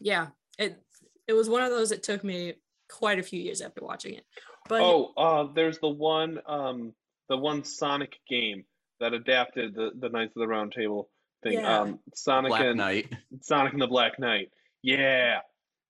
[0.00, 0.80] yeah, it
[1.26, 2.54] it was one of those that took me
[2.88, 4.24] quite a few years after watching it.
[4.68, 6.92] But Oh, uh, there's the one, um,
[7.28, 8.64] the one Sonic game
[9.00, 11.08] that adapted the the Knights of the Round Table
[11.42, 11.54] thing.
[11.54, 11.80] Yeah.
[11.80, 13.12] Um, Sonic Black and Knight.
[13.40, 14.50] Sonic and the Black Knight.
[14.82, 15.38] Yeah.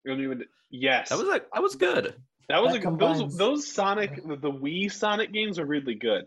[0.05, 1.09] You Yes.
[1.09, 2.15] That was like that was good.
[2.49, 5.95] That was That a, combines- those those Sonic the, the Wii Sonic games are really
[5.95, 6.27] good.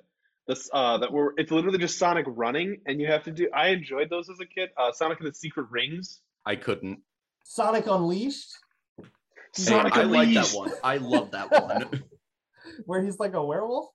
[0.49, 3.67] This uh that were it's literally just Sonic running and you have to do I
[3.67, 4.69] enjoyed those as a kid.
[4.75, 6.21] Uh Sonic and the Secret Rings.
[6.43, 7.01] I couldn't.
[7.45, 8.49] Sonic Unleashed,
[8.97, 9.05] Hey,
[9.53, 10.71] Sonic I like that one.
[10.83, 12.03] I love that one.
[12.87, 13.89] where he's like a werewolf.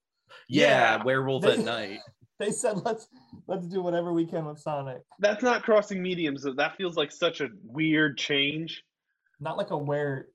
[0.48, 1.04] yeah, Yeah.
[1.04, 1.98] Werewolf They- at Night.
[2.40, 3.06] They said let's
[3.48, 5.02] let's do whatever we can with Sonic.
[5.20, 6.42] That's not crossing mediums.
[6.42, 6.54] though.
[6.54, 8.82] That feels like such a weird change.
[9.40, 10.28] Not like a were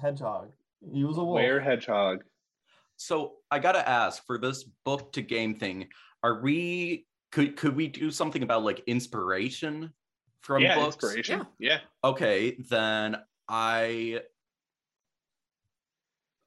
[0.00, 0.52] hedgehog.
[0.92, 1.34] He was a wolf.
[1.36, 2.24] Where hedgehog.
[3.00, 5.88] So I gotta ask for this book to game thing,
[6.22, 9.94] are we could could we do something about like inspiration
[10.42, 10.96] from yeah, books?
[10.96, 11.46] inspiration.
[11.58, 11.78] Yeah.
[12.04, 13.16] Okay, then
[13.48, 14.20] I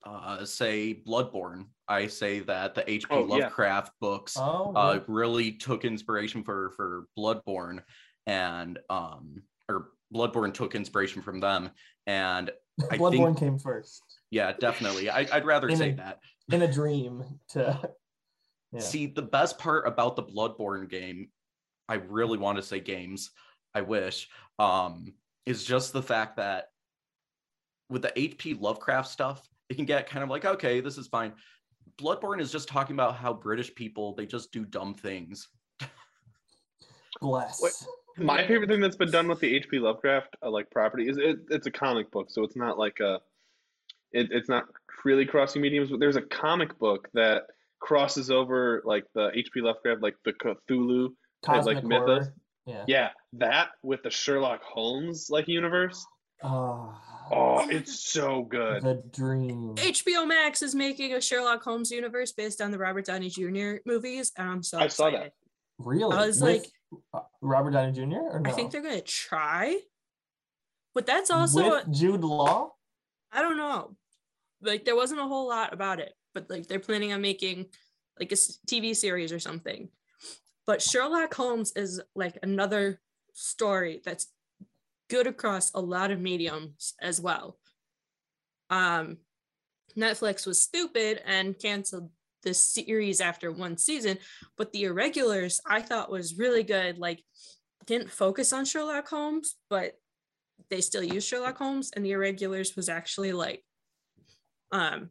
[0.06, 1.66] uh, say Bloodborne.
[1.88, 3.08] I say that the H.P.
[3.12, 3.46] Oh, yeah.
[3.46, 5.04] Lovecraft books Oh, uh, yeah.
[5.08, 7.82] really took inspiration for for Bloodborne,
[8.28, 11.72] and um, or Bloodborne took inspiration from them,
[12.06, 12.52] and
[12.92, 15.12] I Bloodborne think came first yeah, definitely.
[15.12, 16.20] I, I'd rather In say a- that.
[16.52, 17.24] In a dream.
[17.50, 17.80] To
[18.72, 18.80] yeah.
[18.80, 21.30] See, the best part about the Bloodborne game,
[21.88, 23.32] I really want to say games,
[23.74, 24.30] I wish,
[24.60, 25.14] um,
[25.46, 26.70] is just the fact that
[27.90, 31.34] with the HP Lovecraft stuff, it can get kind of like, okay, this is fine.
[31.98, 35.50] Bloodborne is just talking about how British people, they just do dumb things.
[37.22, 37.62] bless.
[37.62, 37.74] Wait.
[38.18, 39.80] My favorite thing that's been done with the H.P.
[39.80, 43.20] Lovecraft uh, like property is it, it's a comic book, so it's not like a
[44.12, 44.66] it, it's not
[45.06, 47.44] really crossing mediums, but there's a comic book that
[47.80, 49.62] crosses over like the H.P.
[49.62, 51.10] Lovecraft, like the Cthulhu
[51.44, 52.28] type Cosmic like mythos.
[52.66, 52.86] Yeah.
[52.88, 56.06] Yeah, that with the Sherlock Holmes like universe.
[56.44, 56.94] Oh,
[57.32, 58.84] Oh, it's so good.
[58.84, 59.76] the dream.
[59.76, 63.76] HBO Max is making a Sherlock Holmes universe based on the Robert Downey Jr.
[63.86, 65.14] movies, and I'm so I saw that.
[65.16, 65.32] excited.
[65.80, 66.16] Really?
[66.16, 68.02] I was With, like- uh, Robert Downey Jr.
[68.32, 68.50] or no?
[68.50, 69.80] I think they're gonna try,
[70.94, 72.74] but that's also with Jude Law.
[73.32, 73.96] I don't know.
[74.64, 77.68] Like there wasn't a whole lot about it, but like they're planning on making
[78.20, 79.90] like a TV series or something.
[80.66, 83.02] But Sherlock Holmes is like another
[83.34, 84.28] story that's
[85.10, 87.58] good across a lot of mediums as well.
[88.70, 89.18] Um
[89.98, 92.10] Netflix was stupid and canceled
[92.42, 94.18] this series after one season,
[94.58, 96.98] but The Irregulars I thought was really good.
[96.98, 97.24] Like
[97.86, 99.94] didn't focus on Sherlock Holmes, but
[100.70, 103.64] they still use Sherlock Holmes and The Irregulars was actually like
[104.74, 105.10] um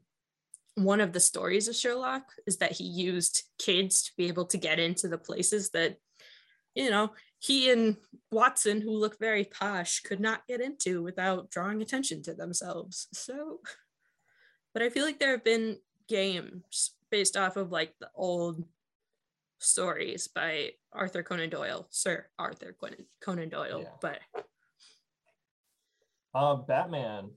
[0.74, 4.56] one of the stories of Sherlock is that he used kids to be able to
[4.58, 5.96] get into the places that
[6.74, 7.96] you know he and
[8.30, 13.60] Watson who look very posh could not get into without drawing attention to themselves so
[14.74, 18.64] but I feel like there have been games based off of like the old
[19.58, 23.88] stories by Arthur Conan Doyle Sir Arthur Conan, Conan Doyle Yeah.
[24.00, 24.18] but
[26.34, 27.30] Uh, Batman.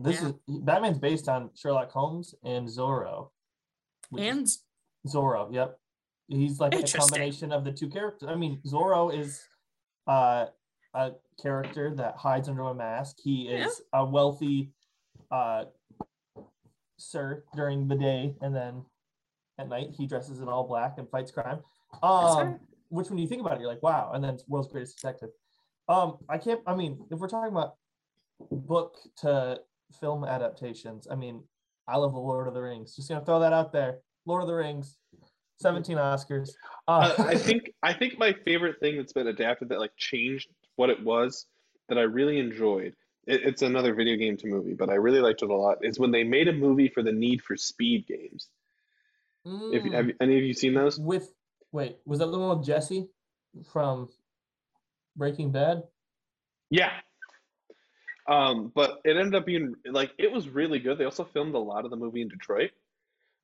[0.00, 0.28] This Yeah.
[0.28, 3.30] is Batman's based on Sherlock Holmes and Zorro.
[4.18, 4.46] And
[5.06, 5.78] Zorro, yep.
[6.28, 8.28] He's like a combination of the two characters.
[8.28, 9.46] I mean, Zorro is
[10.06, 10.46] uh,
[10.94, 13.18] a character that hides under a mask.
[13.22, 13.66] He Yeah.
[13.66, 14.72] is a wealthy
[15.30, 15.66] uh,
[16.96, 18.84] sir during the day, and then
[19.58, 21.62] at night he dresses in all black and fights crime.
[22.02, 24.12] Um, which, when you think about it, you're like, wow.
[24.12, 25.30] And then it's world's greatest detective.
[25.88, 26.60] Um, I can't.
[26.66, 27.76] I mean, if we're talking about
[28.50, 29.60] book to
[30.00, 31.42] film adaptations, I mean,
[31.88, 32.94] I love the Lord of the Rings.
[32.94, 33.98] Just gonna throw that out there.
[34.26, 34.96] Lord of the Rings,
[35.58, 36.50] 17 Oscars.
[36.86, 40.48] Uh, Uh, I think I think my favorite thing that's been adapted that like changed
[40.76, 41.46] what it was
[41.88, 42.94] that I really enjoyed.
[43.26, 45.78] It, it's another video game to movie, but I really liked it a lot.
[45.82, 48.48] Is when they made a movie for the Need for Speed games.
[49.44, 50.98] If have any of you seen those?
[50.98, 51.32] Mm, with
[51.72, 53.08] wait, was that the one with Jesse
[53.72, 54.08] from
[55.16, 55.84] Breaking Bad?
[56.68, 56.90] Yeah.
[58.28, 60.98] Um, but it ended up being like it was really good.
[60.98, 62.70] They also filmed a lot of the movie in Detroit.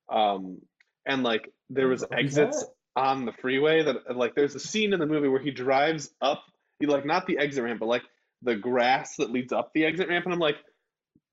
[0.08, 0.60] Um,
[1.06, 2.70] and like there was exits that?
[2.96, 6.44] on the freeway that like there's a scene in the movie where he drives up,
[6.78, 8.02] he like not the exit ramp, but like
[8.42, 10.56] the grass that leads up the exit ramp, and I'm like,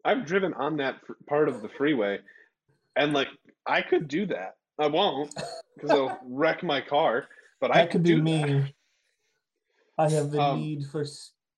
[0.05, 2.19] I've driven on that f- part of the freeway,
[2.95, 3.27] and like
[3.67, 4.55] I could do that.
[4.79, 5.33] I won't
[5.75, 7.27] because I'll wreck my car.
[7.59, 8.75] But I That could be do me.
[9.97, 11.05] I have the Um, need for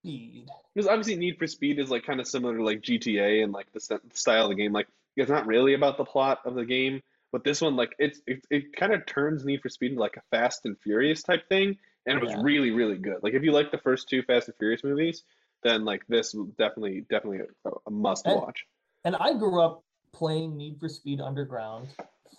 [0.06, 0.48] speed.
[0.74, 3.72] because obviously Need for Speed is like kind of similar to like GTA and like
[3.74, 4.72] the st- style of the game.
[4.74, 7.02] Like it's not really about the plot of the game,
[7.32, 10.18] but this one like it's it, it kind of turns Need for Speed into like
[10.18, 12.42] a Fast and Furious type thing, and it was Yeah.
[12.42, 13.18] really really good.
[13.24, 15.24] Like if you like the first two Fast and Furious movies,
[15.64, 18.66] then like this definitely definitely a, a must And- watch.
[19.04, 19.84] And I grew up
[20.14, 21.90] playing Need for Speed Underground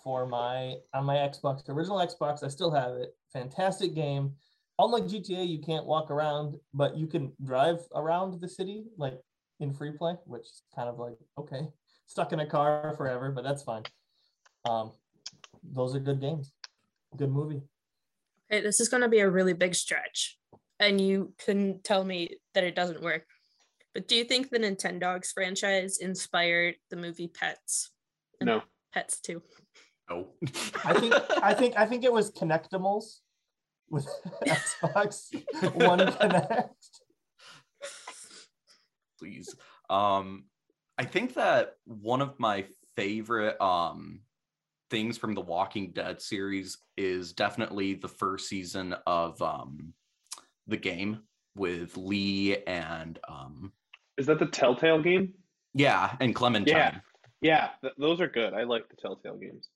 [0.03, 2.43] for my on my Xbox, the original Xbox.
[2.43, 3.15] I still have it.
[3.33, 4.33] Fantastic game.
[4.79, 9.19] Unlike GTA, you can't walk around, but you can drive around the city like
[9.59, 11.67] in free play, which is kind of like okay,
[12.05, 13.83] stuck in a car forever, but that's fine.
[14.69, 14.91] Um,
[15.63, 16.53] those are good games.
[17.15, 17.61] Good movie.
[18.51, 20.37] okay, this is gonna be a really big stretch,
[20.79, 23.25] and you couldn't tell me that it doesn't work.
[23.95, 27.91] But do you think the Nintendogs franchise inspired the movie Pets?
[28.39, 28.61] And No,
[28.93, 29.41] Pets too.
[30.07, 30.27] No.
[30.85, 33.21] I think I think I think it was Kinectimals
[33.89, 34.07] with
[34.45, 35.33] Xbox
[35.75, 36.69] One Kinect.
[39.19, 39.55] please.
[39.89, 40.45] Um,
[40.97, 42.65] I think that one of my
[42.95, 44.21] favorite um
[44.89, 49.93] things from the Walking Dead series is definitely the first season of um
[50.67, 51.21] the game
[51.55, 53.71] with Lee and um
[54.17, 55.33] is that the Telltale game?
[55.73, 56.75] yeah and Clementine.
[56.75, 56.99] Yeah.
[57.39, 58.55] Yeah, th- those are good.
[58.55, 59.69] I like the Telltale games.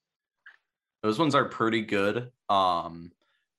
[1.04, 2.32] Those ones are pretty good.
[2.50, 3.12] Um,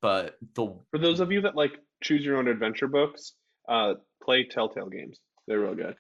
[0.03, 3.35] but the For those of you that like choose your own adventure books,
[3.69, 5.19] uh, play Telltale games.
[5.47, 5.97] They're real good.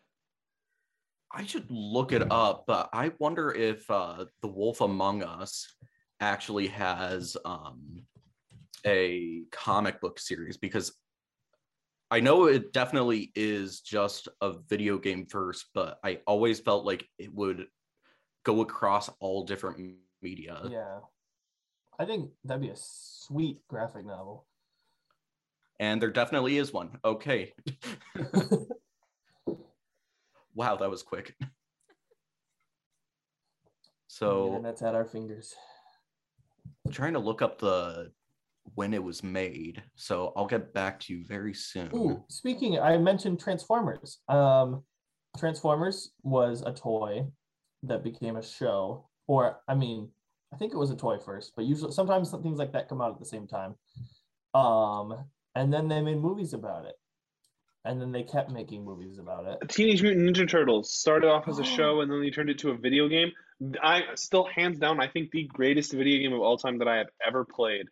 [1.32, 5.66] I should look it up, but I wonder if uh, the Wolf Among Us
[6.20, 8.02] actually has um,
[8.84, 10.92] a comic book series because
[12.10, 17.06] I know it definitely is just a video game first, but I always felt like
[17.18, 17.66] it would
[18.44, 20.60] go across all different media.
[20.70, 20.98] Yeah.
[21.98, 24.46] I think that'd be a sweet graphic novel.
[25.80, 26.98] And there definitely is one.
[27.04, 27.52] Okay.
[30.54, 31.34] wow, that was quick.
[34.08, 35.54] So that's at our fingers.
[36.90, 38.12] trying to look up the
[38.74, 42.98] when it was made so i'll get back to you very soon Ooh, speaking, I
[42.98, 44.18] mentioned Transformers.
[44.28, 44.84] Um,
[45.38, 47.26] Transformers was a toy
[47.84, 50.10] that became a show, or I mean,
[50.52, 53.12] I think it was a toy first, but usually sometimes things like that come out
[53.12, 53.74] at the same time.
[54.54, 55.24] Um,
[55.54, 56.94] and then they made movies about it,
[57.84, 59.68] and then they kept making movies about it.
[59.68, 62.70] Teenage Mutant Ninja Turtles started off as a show and then they turned it to
[62.70, 63.32] a video game.
[63.82, 66.96] I still, hands down, I think the greatest video game of all time that I
[66.96, 67.86] have ever played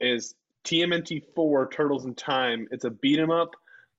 [0.00, 0.34] is
[0.64, 2.66] TMNT 4 Turtles in Time.
[2.70, 3.50] It's a beat 'em up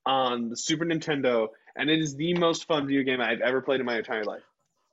[0.05, 3.79] on the Super Nintendo, and it is the most fun video game I've ever played
[3.79, 4.43] in my entire life.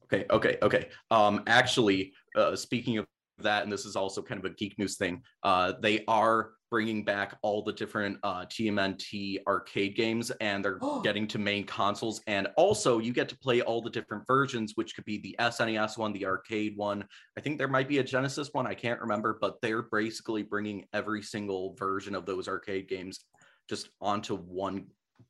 [0.04, 3.06] okay okay okay um actually uh speaking of
[3.38, 7.04] that and this is also kind of a geek news thing uh they are bringing
[7.04, 12.46] back all the different uh tmnt arcade games and they're getting to main consoles and
[12.56, 16.12] also you get to play all the different versions which could be the snes one
[16.12, 17.04] the arcade one
[17.36, 20.84] i think there might be a genesis one i can't remember but they're basically bringing
[20.92, 23.24] every single version of those arcade games
[23.68, 24.86] just onto one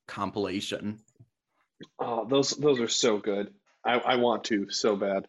[0.06, 0.98] compilation
[1.98, 3.52] Oh, those those are so good.
[3.84, 5.26] I, I want to so bad.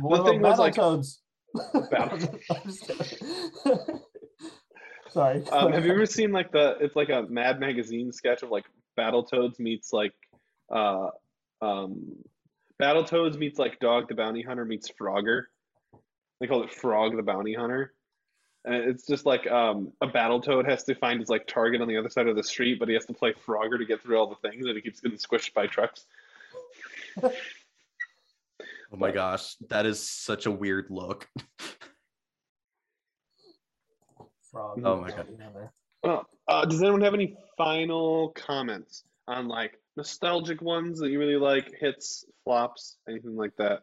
[0.00, 1.18] What thing was, like- Battletoads?
[1.90, 4.00] Battle- I'm just kidding.
[5.10, 5.42] Sorry.
[5.48, 6.76] Um, have you ever seen like the?
[6.80, 8.64] It's like a Mad Magazine sketch of like
[8.98, 10.12] Battletoads meets like,
[10.70, 11.08] uh,
[11.62, 12.16] um,
[12.80, 15.44] Battletoads meets like Dog the Bounty Hunter meets Frogger.
[16.40, 17.94] They call it Frog the Bounty Hunter.
[18.66, 21.96] And it's just like um, a Battletoad has to find his like target on the
[21.96, 24.28] other side of the street, but he has to play Frogger to get through all
[24.28, 26.04] the things, and he keeps getting squished by trucks.
[28.92, 31.26] Oh my gosh, that is such a weird look.
[34.50, 34.80] Frog.
[34.84, 35.26] Oh my God.
[36.02, 41.36] Well, uh, does anyone have any final comments on like nostalgic ones that you really
[41.36, 43.80] like, hits, flops, anything like that?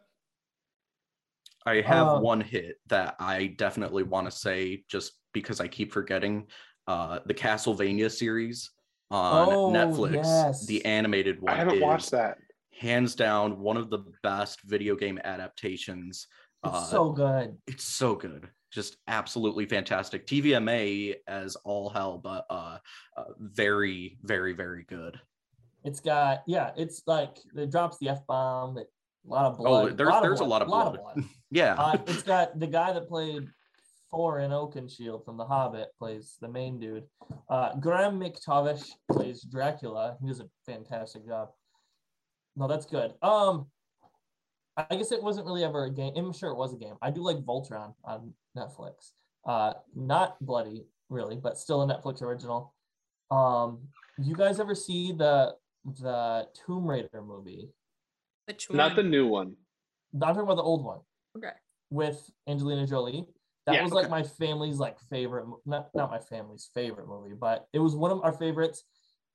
[1.66, 5.92] I have Uh, one hit that I definitely want to say just because I keep
[5.92, 6.46] forgetting.
[6.86, 8.70] Uh, the Castlevania series
[9.10, 10.66] on Oh, Netflix, yes.
[10.66, 11.54] the animated one.
[11.54, 12.38] I haven't is watched that.
[12.78, 16.26] Hands down, one of the best video game adaptations.
[16.64, 17.56] It's Uh, so good.
[17.66, 22.76] it's so good just absolutely fantastic tvma as all hell but uh,
[23.16, 25.20] uh very very very good
[25.84, 26.72] It's got yeah.
[26.76, 28.76] It's like it drops the f bomb.
[28.78, 28.82] A
[29.24, 29.92] lot of blood.
[29.92, 30.98] Oh, there's- there's a lot of blood.
[30.98, 31.24] blood.
[31.50, 33.46] yeah uh, it's got the guy that played
[34.12, 37.04] Thorin Oakenshield from The Hobbit plays the main dude.
[37.48, 40.16] Uh, Graham McTavish plays Dracula.
[40.20, 41.50] He does a fantastic job.
[42.56, 43.14] No, that's good.
[43.22, 43.66] Um,
[44.76, 46.12] I guess it wasn't really ever a game.
[46.16, 46.94] I'm sure it was a game.
[47.02, 49.12] I do like Voltron on Netflix.
[49.46, 52.74] Uh, not bloody really, but still a Netflix original.
[53.30, 53.80] Um,
[54.18, 55.54] you guys ever see the
[56.00, 57.68] the Tomb Raider movie?
[58.46, 58.76] Which one?
[58.78, 59.54] Not the new one.
[60.14, 61.00] I'm talking about the old one.
[61.36, 61.50] Okay.
[61.90, 63.26] with Angelina Jolie.
[63.66, 64.10] That Yeah, was like okay.
[64.10, 68.22] my family's like favorite, not not my family's favorite movie, but it was one of
[68.22, 68.84] our favorites.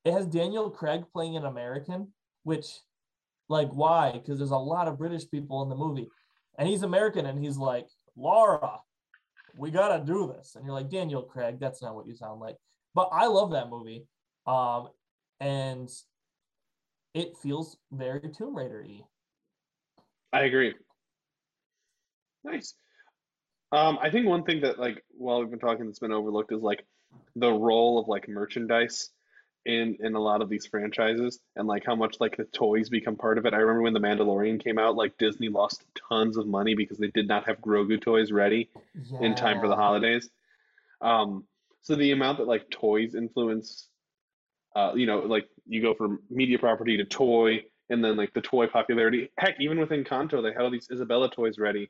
[0.05, 2.13] It has Daniel Craig playing an American,
[2.43, 2.79] which,
[3.49, 4.11] like, why?
[4.13, 6.07] Because there's a lot of British people in the movie,
[6.57, 8.79] and he's American, and he's like, Laura,
[9.57, 12.55] we gotta do this, and you're like, Daniel Craig, that's not what you sound like.
[12.95, 14.05] But I love that movie,
[14.47, 14.89] um,
[15.39, 15.89] and
[17.13, 19.01] it feels very Tomb Raider-y.
[20.31, 20.75] I agree.
[22.43, 22.75] Nice.
[23.71, 26.61] Um, I think one thing that like while we've been talking that's been overlooked is
[26.61, 26.85] like
[27.35, 29.11] the role of like merchandise
[29.69, 33.15] in in a lot of these franchises and like how much like the toys become
[33.15, 33.53] part of it.
[33.53, 37.07] I remember when The Mandalorian came out, like Disney lost tons of money because they
[37.07, 38.69] did not have Grogu toys ready
[39.21, 40.29] in time for the holidays.
[41.01, 41.45] Um,
[41.81, 43.87] so the amount that like toys influence,
[44.75, 48.41] uh, you know, like you go from media property to toy, and then like the
[48.41, 49.31] toy popularity.
[49.37, 51.89] Heck, even with Encanto, they had all these Isabella toys ready,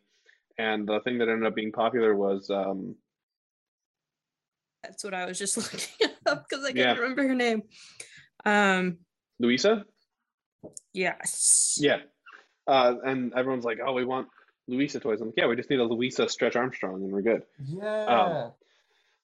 [0.58, 2.96] and the thing that ended up being popular was um,
[4.84, 5.58] That's what I was just
[6.02, 6.96] looking because I can't Yeah.
[6.96, 7.64] remember her name.
[8.46, 8.98] Um,
[9.40, 9.86] Luisa.
[10.94, 11.78] yes.
[11.82, 12.00] Yeah,
[12.68, 14.28] uh, and everyone's like, "Oh, we want
[14.68, 17.44] Luisa toys." I'm like, "Yeah, we just need a Luisa Stretch Armstrong, and we're good."
[17.66, 18.50] Yeah.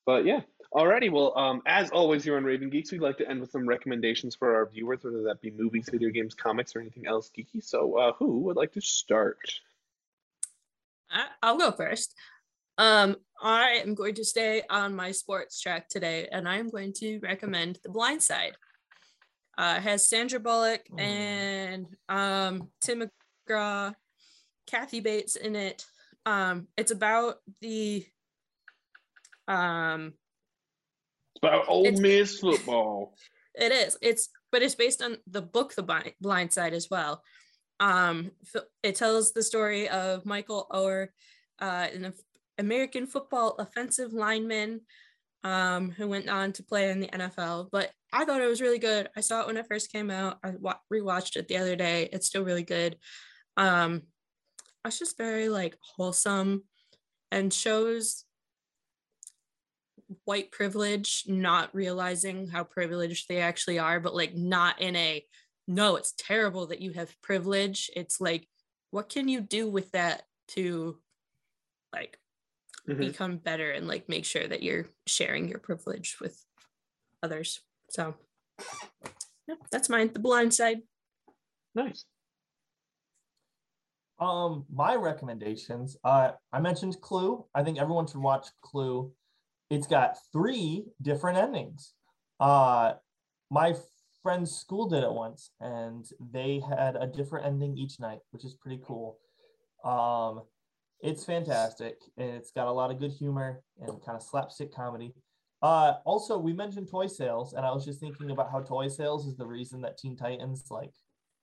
[0.05, 0.41] But yeah.
[0.73, 3.65] Alrighty, well, um, as always here on Raving Geeks, we'd like to end with some
[3.65, 7.63] recommendations for our viewers, whether that be movies, video games, comics, or anything else geeky.
[7.63, 9.37] So, uh, who would like to start?
[11.09, 12.13] I, I'll go first.
[12.77, 16.93] Um, I am going to stay on my sports track today, and I am going
[16.97, 18.55] to recommend The Blind Side.
[19.57, 20.99] Uh, it has Sandra Bullock Mm.
[20.99, 23.03] and um, Tim
[23.49, 23.93] McGraw,
[24.67, 25.85] Kathy Bates in it.
[26.25, 28.05] Um, it's about the
[29.47, 30.13] um,
[31.35, 33.15] It's about Old It's- Miss football.
[33.57, 33.97] It is.
[34.01, 37.23] It's but it's based on the book The Blind, Side as well.
[37.79, 38.31] Um,
[38.83, 41.07] it tells the story of Michael Oher,
[41.61, 42.19] uh, an Af-
[42.57, 44.81] American football offensive lineman,
[45.43, 47.69] um, who went on to play in the NFL.
[47.71, 49.09] But I thought it was really good.
[49.15, 50.39] I saw it when it first came out.
[50.43, 52.09] I wa- rewatched it the other day.
[52.11, 52.97] It's still really good.
[53.57, 54.03] Um,
[54.85, 56.63] it's just very like wholesome,
[57.31, 58.25] and shows
[60.23, 65.25] white privilege, not realizing how privileged they actually are, but like not in a
[65.67, 67.89] no, it's terrible that you have privilege.
[67.95, 68.47] It's like,
[68.91, 70.99] what can you do with that to
[71.91, 72.17] like
[72.87, 72.99] Mhm.
[72.99, 76.45] become better and like make sure that you're sharing your privilege with
[77.23, 77.61] others?
[77.89, 78.15] So,
[79.47, 80.11] yeah, that's mine.
[80.13, 80.81] The blind side.
[81.73, 82.05] Nice.
[84.19, 85.97] Um, my recommendations.
[86.03, 87.45] Uh, I mentioned Clue.
[87.53, 89.11] I think everyone should watch Clue.
[89.69, 91.93] It's got three different endings.
[92.39, 92.93] Uh,
[93.49, 93.75] my
[94.23, 98.53] friend's school did it once, and they had a different ending each night, which is
[98.53, 99.19] pretty cool.
[99.83, 100.43] Um,
[101.05, 105.13] it's fantastic, and it's got a lot of good humor and kind of slapstick comedy.
[105.61, 109.25] Uh, also, we mentioned toy sales, and I was just thinking about how toy sales
[109.25, 110.91] is the reason that Teen Titans like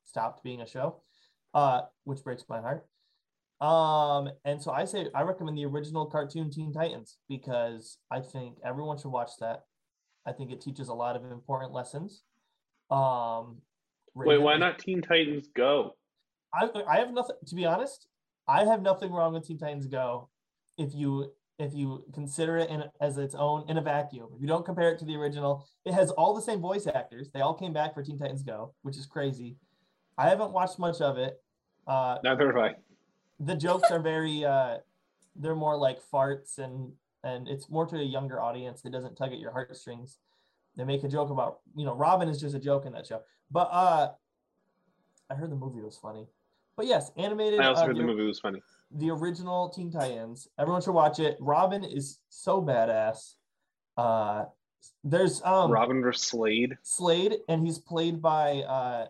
[0.05, 1.03] stopped being a show
[1.55, 2.87] uh, which breaks my heart.
[3.61, 8.57] Um, and so I say I recommend the original cartoon Teen Titans because I think
[8.65, 9.61] everyone should watch that.
[10.27, 12.23] I think it teaches a lot of important lessons.
[12.91, 13.59] Um,
[14.15, 15.93] Wait, why not Teen Titans Go?
[16.55, 18.09] I I have nothing to be honest.
[18.53, 20.29] I have nothing wrong with Teen Titans Go
[20.77, 24.29] if you if you consider it in, as its own in a vacuum.
[24.35, 27.31] If you don't compare it to the original, it has all the same voice actors.
[27.33, 29.57] They all came back for Teen Titans Go, which is crazy.
[30.19, 31.41] I haven't watched much of it.
[31.87, 32.75] Uh, Neither have I.
[33.41, 34.79] the jokes are very uh,
[35.35, 36.93] they're more like farts and
[37.25, 38.83] and it's more to a younger audience.
[38.85, 40.19] It doesn't tug at your heartstrings.
[40.77, 43.23] They make a joke about you know Robin is just a joke in that show.
[43.51, 44.11] But uh,
[45.31, 46.27] I heard the movie was funny.
[46.77, 47.61] But yes, animated.
[47.61, 48.63] I also uh, heard the the- movie was funny.
[48.93, 50.49] the original Teen Titans.
[50.59, 51.37] Everyone should watch it.
[51.41, 53.35] Robin is so badass.
[53.97, 54.45] Uh,
[55.05, 56.23] there's um Robin vs.
[56.27, 56.77] Slade.
[56.83, 59.07] Slade, and he's played by uh,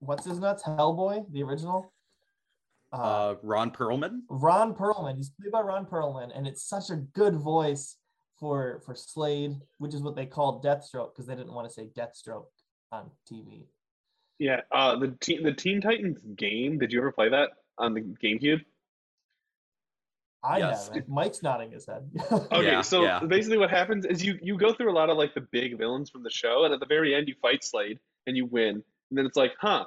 [0.00, 0.62] what's his nuts?
[0.62, 1.92] Hellboy, the original.
[2.92, 4.22] Uh, Uh, Ron Perlman.
[4.28, 5.16] Ron Perlman.
[5.16, 7.96] He's played by Ron Perlman, and it's such a good voice
[8.38, 11.88] for for Slade, which is what they called Deathstroke because they didn't want to say
[11.96, 12.46] Deathstroke
[12.92, 13.66] on TV.
[14.40, 16.78] Yeah, uh, the Teen, the Teen Titans game.
[16.78, 18.64] Did you ever play that on the GameCube?
[20.42, 20.88] I Yes.
[20.88, 21.10] haven't.
[21.10, 22.10] Mike's nodding his head.
[22.32, 23.20] Okay, Yeah, so yeah.
[23.20, 26.08] basically what happens is you you go through a lot of like the big villains
[26.08, 28.76] from the show, and at the very end you fight Slade and you win,
[29.10, 29.84] and then it's like, huh,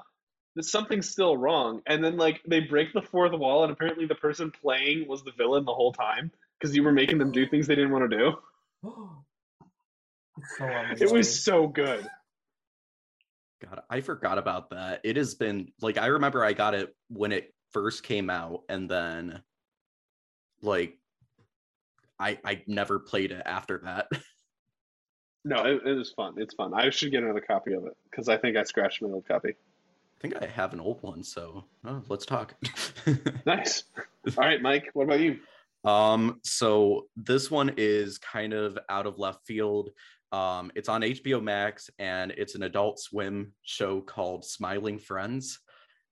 [0.56, 4.14] there's something's still wrong, and then like they break the fourth wall, and apparently the
[4.14, 7.66] person playing was the villain the whole time because you were making them do things
[7.66, 8.34] they didn't want to do.
[10.38, 11.06] it's so.
[11.08, 12.08] It was so good.
[13.64, 15.01] God, I forgot about that.
[15.03, 18.89] It has been like I remember I got it when it first came out, and
[18.89, 19.41] then
[20.61, 20.97] like
[22.20, 24.07] I I never played it after that.
[25.45, 26.36] No, it, it was fun.
[26.38, 26.74] It's fun.
[26.74, 29.49] I should get another copy of it because I think I scratched my old copy.
[29.49, 32.55] I think I have an old one, so oh, let's talk.
[33.45, 33.84] Nice.
[34.38, 34.89] All right, Mike.
[34.93, 35.39] What about you?
[35.84, 39.89] Um, so this one is kind of out of left field.
[40.34, 45.59] Um, it's on HBO Max and it's an adult swim show called Smiling Friends.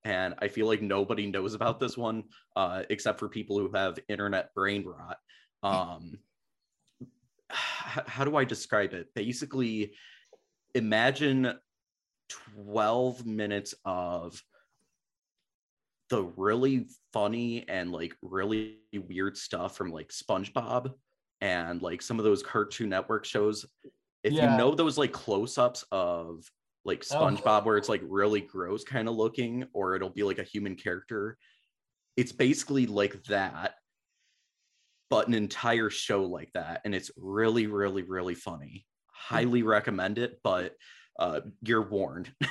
[0.03, 2.24] And I feel like nobody knows about this one,
[2.55, 5.17] uh, except for people who have internet brain rot.
[5.63, 6.19] Um,
[7.49, 9.07] how do I describe it?
[9.15, 9.93] Basically,
[10.76, 11.53] imagine
[12.30, 14.41] 12 minutes of
[16.09, 20.93] the really funny and like really weird stuff from like SpongeBob
[21.41, 23.65] and like some of those Cartoon Network shows.
[24.24, 24.51] If Yeah.
[24.51, 26.49] you know those like close-ups of
[26.86, 27.15] like Oh.
[27.15, 30.76] SpongeBob where it's like really gross kind of looking or it'll be like a human
[30.76, 31.38] character,
[32.17, 33.76] it's basically like that
[35.09, 38.86] but an entire show like that and it's really really really funny.
[39.07, 40.76] Highly recommend it, but
[41.19, 42.34] uh you're warned.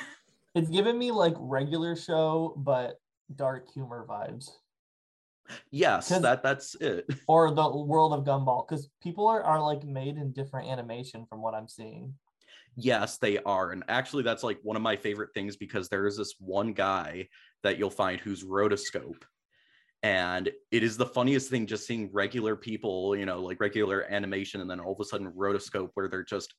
[0.54, 2.96] It's given me like regular show, but
[3.36, 4.50] dark humor vibes,
[5.70, 7.06] yes, that that's it.
[7.28, 11.42] or the world of Gumball, because people are, are like made in different animation from
[11.42, 12.14] what I'm seeing.
[12.76, 13.72] Yes, they are.
[13.72, 17.28] And actually, that's like one of my favorite things because there is this one guy
[17.62, 19.22] that you'll find who's rotoscope.
[20.02, 24.60] And it is the funniest thing just seeing regular people, you know, like regular animation,
[24.60, 26.54] and then all of a sudden rotoscope where they're just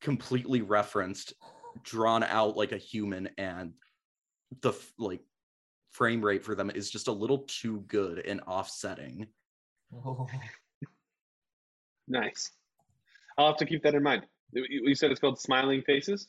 [0.00, 1.34] completely referenced,
[1.82, 3.72] drawn out like a human, and
[4.62, 5.20] the like
[5.92, 9.26] frame rate for them is just a little too good and offsetting.
[9.94, 10.26] Oh.
[12.08, 12.50] Nice.
[13.38, 14.26] I'll have to keep that in mind.
[14.52, 16.26] You said it's called Smiling Faces?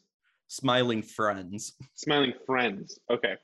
[0.47, 1.73] Smiling friends.
[1.95, 2.99] Smiling Friends.
[3.09, 3.35] Okay.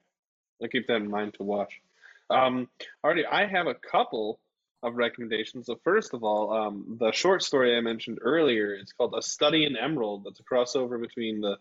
[0.62, 1.82] I'll keep that in mind to watch.
[2.30, 2.70] Um,
[3.04, 4.40] already, I have a couple
[4.84, 5.66] of recommendations.
[5.66, 9.66] So, first of all, um, the short story I mentioned earlier, it's called A Study
[9.66, 10.24] in Emerald.
[10.26, 11.58] That's a crossover between the,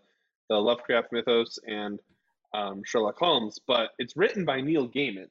[0.49, 1.99] the Lovecraft mythos and
[2.55, 5.29] um, Sherlock Holmes, but it's written by Neil Gaiman.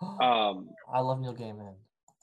[0.02, 1.74] Um, I love Neil Gaiman.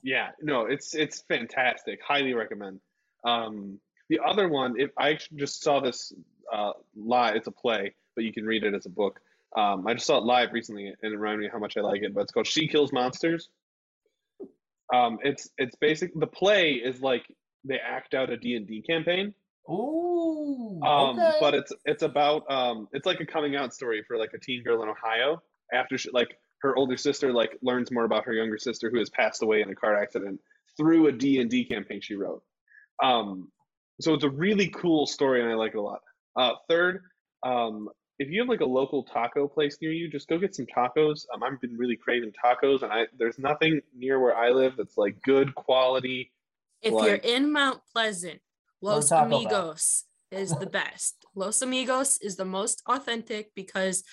[0.04, 2.00] yeah, no, it's it's fantastic.
[2.06, 2.80] Highly recommend.
[3.24, 6.12] Um, the other one, if I just saw this
[6.52, 9.20] uh, live, it's a play, but you can read it as a book.
[9.56, 12.02] Um, I just saw it live recently, and it reminded me how much I like
[12.04, 12.14] it.
[12.14, 13.50] But it's called She Kills Monsters.
[14.94, 16.18] Um, it's it's basic.
[16.20, 17.24] The play is like
[17.64, 19.34] they act out a D and D campaign.
[19.70, 20.41] Ooh,
[20.84, 21.38] Um, okay.
[21.40, 24.64] but it's it's about um, it's like a coming out story for like a teen
[24.64, 25.42] girl in Ohio
[25.74, 26.30] after she like
[26.62, 29.70] her older sister like learns more about her younger sister who has passed away in
[29.70, 30.40] a car accident
[30.78, 32.44] through a D and D campaign she wrote.
[33.04, 33.52] Um,
[34.00, 36.02] so it's a really cool story and I like it a lot.
[36.36, 37.04] Uh, third,
[37.44, 37.90] um,
[38.20, 41.26] if you have like a local taco place near you, just go get some tacos.
[41.34, 44.98] Um, I've been really craving tacos, and I there's nothing near where I live that's
[44.98, 46.32] like good quality.
[46.84, 48.40] If Like- you're in Mount Pleasant,
[48.82, 49.40] Los Taco Bell.
[49.40, 51.26] Amigos is the best.
[51.36, 54.04] Los Amigos is the most authentic because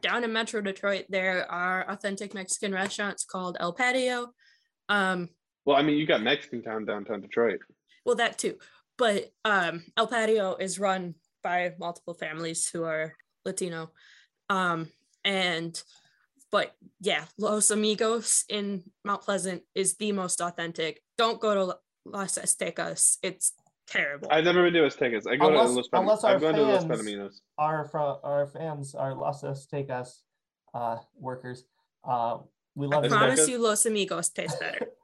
[0.00, 4.32] down in Metro Detroit there are authentic Mexican restaurants called El Patio.
[4.88, 5.28] Um,
[5.64, 7.60] Well, I mean, you got Mexican Town downtown Detroit.
[8.04, 8.56] well that too,
[8.96, 13.14] but um, El Patio is run by multiple families who are
[13.44, 13.92] Latino,
[14.48, 14.88] um,
[15.24, 15.80] and
[16.50, 21.02] but yeah, Los Amigos in Mount Pleasant is the most authentic.
[21.18, 21.76] Don't go to
[22.06, 23.18] Las Aztecas.
[23.22, 23.52] It's
[23.88, 24.28] terrible.
[24.30, 25.26] I've never been to Aztecas.
[25.26, 27.40] I go Unless- to Los Palom- unless our I've gone to Los fans- Palominos.
[27.58, 30.22] Our fro- our fans, our Las Aztecas
[30.74, 31.64] uh, workers,
[32.04, 32.38] uh,
[32.74, 33.12] we love I you.
[33.12, 33.18] Aztecas?
[33.18, 34.86] promise you, Los Amigos tastes better.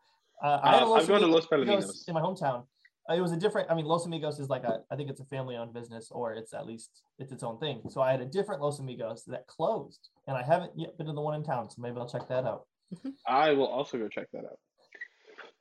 [0.43, 2.09] Uh, I had a Uh, Los I've gone to Los Amigos Palominos.
[2.09, 2.67] in my hometown.
[3.09, 3.71] Uh, It was a different.
[3.71, 4.83] I mean, Los Amigos is like a.
[4.91, 7.81] I think it's a family-owned business, or it's at least it's its own thing.
[7.89, 11.13] So I had a different Los Amigos that closed, and I haven't yet been to
[11.15, 11.71] the one in town.
[11.71, 12.67] So maybe I'll check that out.
[13.27, 14.59] I will also go check that out.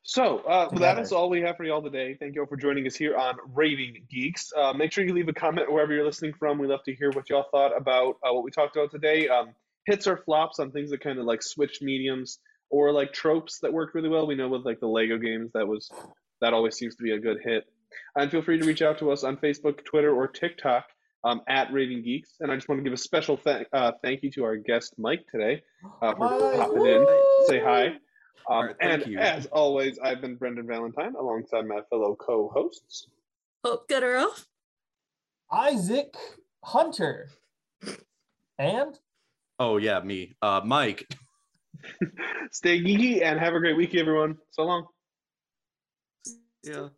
[0.04, 2.16] So uh, well, that is all we have for y'all today.
[2.20, 4.52] Thank you all for joining us here on Raving Geeks.
[4.56, 6.58] Uh, make sure you leave a comment wherever you're listening from.
[6.60, 9.30] We love to hear what y'all thought about uh, what we talked about today.
[9.30, 9.54] Um,
[9.86, 12.40] hits or flops on things that kind of like switch mediums
[12.70, 14.28] or like tropes that worked really well.
[14.28, 15.90] We know with like the Lego games that was
[16.42, 17.64] that always seems to be a good hit.
[18.16, 20.86] And feel free to reach out to us on Facebook, Twitter, or TikTok
[21.24, 22.32] um, at Raving Geeks.
[22.42, 24.96] And I just want to give a special th- uh, thank you to our guest
[24.98, 25.62] Mike today
[26.02, 27.08] uh, for Mike, popping in.
[27.48, 27.94] Say hi.
[28.50, 29.20] Um, All right, thank and you.
[29.20, 33.08] as always, I've been Brendan Valentine alongside my fellow co-hosts.
[33.64, 34.04] Hope good
[35.52, 36.14] Isaac
[36.64, 37.30] Hunter,
[38.58, 39.00] and
[39.60, 40.36] Oh yeah, me.
[40.42, 41.08] Uh, Mike.
[42.52, 44.38] Stay geeky and have a great week, everyone.
[44.52, 44.88] So long.
[46.64, 46.90] Yeah.